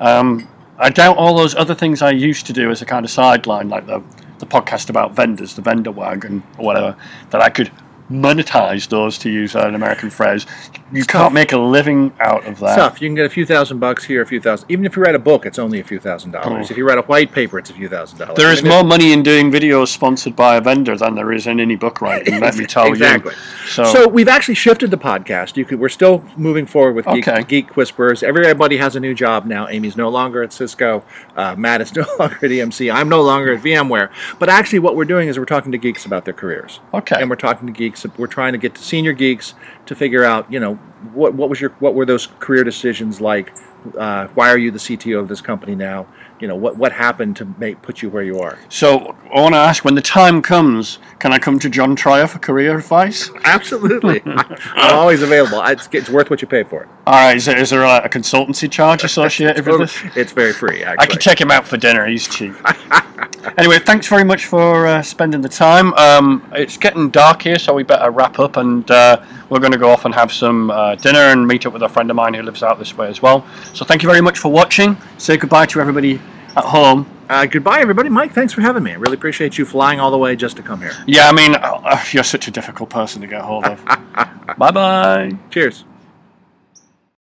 Um, 0.00 0.48
I 0.78 0.90
doubt 0.90 1.16
all 1.16 1.36
those 1.36 1.54
other 1.54 1.74
things 1.74 2.02
I 2.02 2.10
used 2.10 2.46
to 2.46 2.52
do 2.52 2.70
as 2.70 2.82
a 2.82 2.86
kind 2.86 3.04
of 3.04 3.10
sideline, 3.10 3.68
like 3.68 3.86
the, 3.86 4.02
the 4.38 4.46
podcast 4.46 4.90
about 4.90 5.14
vendors, 5.14 5.54
the 5.54 5.62
vendor 5.62 5.92
wagon, 5.92 6.42
or 6.58 6.64
whatever, 6.64 6.96
that 7.30 7.40
I 7.40 7.48
could 7.48 7.70
monetize 8.10 8.88
those, 8.88 9.18
to 9.18 9.30
use 9.30 9.54
an 9.54 9.74
American 9.74 10.10
phrase. 10.10 10.46
You 10.92 10.98
It's 10.98 11.06
can't 11.06 11.24
tough. 11.24 11.32
make 11.32 11.52
a 11.52 11.58
living 11.58 12.12
out 12.20 12.46
of 12.46 12.60
that. 12.60 12.74
Stuff 12.74 13.00
you 13.00 13.08
can 13.08 13.14
get 13.14 13.24
a 13.26 13.30
few 13.30 13.46
thousand 13.46 13.78
bucks 13.78 14.04
here, 14.04 14.20
a 14.22 14.26
few 14.26 14.38
thousand. 14.40 14.70
Even 14.70 14.84
if 14.84 14.96
you 14.96 15.02
write 15.02 15.14
a 15.14 15.18
book, 15.18 15.46
it's 15.46 15.58
only 15.58 15.80
a 15.80 15.84
few 15.84 15.98
thousand 15.98 16.32
dollars. 16.32 16.66
Oh. 16.68 16.70
If 16.72 16.76
you 16.76 16.86
write 16.86 16.98
a 16.98 17.02
white 17.02 17.32
paper, 17.32 17.58
it's 17.58 17.70
a 17.70 17.72
few 17.72 17.88
thousand 17.88 18.18
dollars. 18.18 18.36
There 18.36 18.52
is 18.52 18.62
more 18.62 18.84
money 18.84 19.12
in 19.12 19.22
doing 19.22 19.50
videos 19.50 19.88
sponsored 19.88 20.36
by 20.36 20.56
a 20.56 20.60
vendor 20.60 20.96
than 20.96 21.14
there 21.14 21.32
is 21.32 21.46
in 21.46 21.58
any 21.58 21.74
book 21.74 22.00
writing. 22.00 22.38
Let 22.38 22.56
me 22.56 22.66
tell 22.66 22.86
exactly. 22.86 23.32
you. 23.32 23.68
So, 23.68 23.84
So 23.84 24.08
we've 24.08 24.28
actually 24.28 24.56
shifted 24.56 24.90
the 24.90 24.98
podcast. 24.98 25.56
You 25.56 25.64
could, 25.64 25.80
we're 25.80 25.88
still 25.88 26.22
moving 26.36 26.66
forward 26.66 26.94
with 26.96 27.06
Geek, 27.06 27.26
Okay. 27.28 27.42
Geek 27.44 27.76
Whisperers. 27.76 28.22
Everybody 28.22 28.76
has 28.76 28.94
a 28.94 29.00
new 29.00 29.14
job 29.14 29.46
now. 29.46 29.66
Amy's 29.68 29.96
no 29.96 30.10
longer 30.10 30.42
at 30.42 30.52
Cisco. 30.52 31.02
Uh, 31.34 31.56
Matt 31.56 31.80
is 31.80 31.94
no 31.96 32.04
longer 32.18 32.36
at 32.36 32.42
EMC. 32.50 32.92
I'm 32.94 33.08
no 33.08 33.22
longer 33.22 33.54
at 33.54 33.62
VMware. 33.62 34.10
But 34.38 34.50
actually, 34.50 34.80
what 34.80 34.96
we're 34.96 35.06
doing 35.06 35.28
is 35.28 35.38
we're 35.38 35.44
talking 35.46 35.72
to 35.72 35.78
geeks 35.78 36.04
about 36.04 36.24
their 36.26 36.34
careers. 36.34 36.80
okay. 36.92 37.16
And 37.18 37.30
we're 37.30 37.36
talking 37.36 37.66
to 37.66 37.72
geeks. 37.72 38.04
We're 38.18 38.26
trying 38.26 38.52
to 38.52 38.58
get 38.58 38.74
to 38.74 38.82
senior 38.82 39.12
geeks 39.14 39.54
to 39.86 39.94
figure 39.94 40.24
out, 40.24 40.50
you 40.52 40.60
know, 40.60 40.73
what 41.12 41.34
what 41.34 41.48
was 41.48 41.60
your 41.60 41.70
what 41.80 41.94
were 41.94 42.06
those 42.06 42.26
career 42.26 42.64
decisions 42.64 43.20
like? 43.20 43.52
Uh, 43.98 44.28
why 44.28 44.48
are 44.48 44.56
you 44.56 44.70
the 44.70 44.78
CTO 44.78 45.20
of 45.20 45.28
this 45.28 45.42
company 45.42 45.74
now? 45.74 46.06
You 46.40 46.48
know, 46.48 46.56
what 46.56 46.76
what 46.76 46.92
happened 46.92 47.36
to 47.36 47.44
make 47.58 47.82
put 47.82 48.00
you 48.02 48.08
where 48.08 48.22
you 48.22 48.40
are? 48.40 48.58
So 48.68 49.14
I 49.34 49.40
want 49.40 49.54
to 49.54 49.58
ask, 49.58 49.84
when 49.84 49.94
the 49.94 50.02
time 50.02 50.40
comes, 50.40 50.98
can 51.18 51.32
I 51.32 51.38
come 51.38 51.58
to 51.58 51.68
John 51.68 51.94
Troyer 51.94 52.28
for 52.28 52.38
career 52.38 52.78
advice? 52.78 53.30
Absolutely, 53.44 54.22
I'm 54.26 54.96
always 54.96 55.22
available. 55.22 55.62
It's, 55.62 55.88
it's 55.92 56.08
worth 56.08 56.30
what 56.30 56.40
you 56.40 56.48
pay 56.48 56.62
for 56.62 56.84
it. 56.84 56.88
All 57.06 57.14
right. 57.14 57.36
Is 57.36 57.44
there, 57.44 57.58
is 57.58 57.70
there 57.70 57.82
a, 57.82 58.04
a 58.04 58.08
consultancy 58.08 58.70
charge 58.70 59.04
associated 59.04 59.66
with 59.66 59.80
this? 59.80 60.16
It's 60.16 60.32
very 60.32 60.52
free. 60.52 60.82
Actually. 60.82 61.04
I 61.04 61.06
could 61.06 61.20
take 61.20 61.40
him 61.40 61.50
out 61.50 61.66
for 61.66 61.76
dinner. 61.76 62.06
He's 62.06 62.26
cheap. 62.26 62.54
anyway, 63.58 63.78
thanks 63.78 64.06
very 64.06 64.24
much 64.24 64.46
for 64.46 64.86
uh, 64.86 65.02
spending 65.02 65.40
the 65.40 65.48
time. 65.48 65.94
Um, 65.94 66.46
it's 66.52 66.76
getting 66.76 67.10
dark 67.10 67.42
here, 67.42 67.58
so 67.58 67.74
we 67.74 67.82
better 67.82 68.10
wrap 68.10 68.38
up, 68.38 68.56
and 68.56 68.88
uh, 68.90 69.22
we're 69.48 69.60
going 69.60 69.72
to 69.72 69.78
go 69.78 69.90
off 69.90 70.04
and 70.04 70.14
have 70.14 70.32
some 70.32 70.70
uh, 70.70 70.94
dinner 70.96 71.18
and 71.18 71.46
meet 71.46 71.66
up 71.66 71.72
with 71.72 71.82
a 71.82 71.88
friend 71.88 72.10
of 72.10 72.16
mine 72.16 72.34
who 72.34 72.42
lives 72.42 72.62
out 72.62 72.78
this 72.78 72.96
way 72.96 73.08
as 73.08 73.22
well. 73.22 73.46
So 73.72 73.84
thank 73.84 74.02
you 74.02 74.08
very 74.08 74.20
much 74.20 74.38
for 74.38 74.50
watching. 74.50 74.96
Say 75.18 75.36
goodbye 75.36 75.66
to 75.66 75.80
everybody 75.80 76.20
at 76.56 76.64
home. 76.64 77.08
Uh, 77.28 77.46
goodbye, 77.46 77.80
everybody. 77.80 78.08
Mike, 78.08 78.32
thanks 78.32 78.52
for 78.52 78.60
having 78.60 78.82
me. 78.82 78.92
I 78.92 78.96
really 78.96 79.14
appreciate 79.14 79.56
you 79.56 79.64
flying 79.64 79.98
all 79.98 80.10
the 80.10 80.18
way 80.18 80.36
just 80.36 80.56
to 80.56 80.62
come 80.62 80.80
here. 80.80 80.92
Yeah, 81.06 81.28
I 81.28 81.32
mean, 81.32 81.54
uh, 81.54 82.04
you're 82.12 82.24
such 82.24 82.48
a 82.48 82.50
difficult 82.50 82.90
person 82.90 83.22
to 83.22 83.26
get 83.26 83.40
hold 83.40 83.64
of. 83.64 83.84
bye 84.58 84.70
bye. 84.70 85.32
Cheers. 85.50 85.84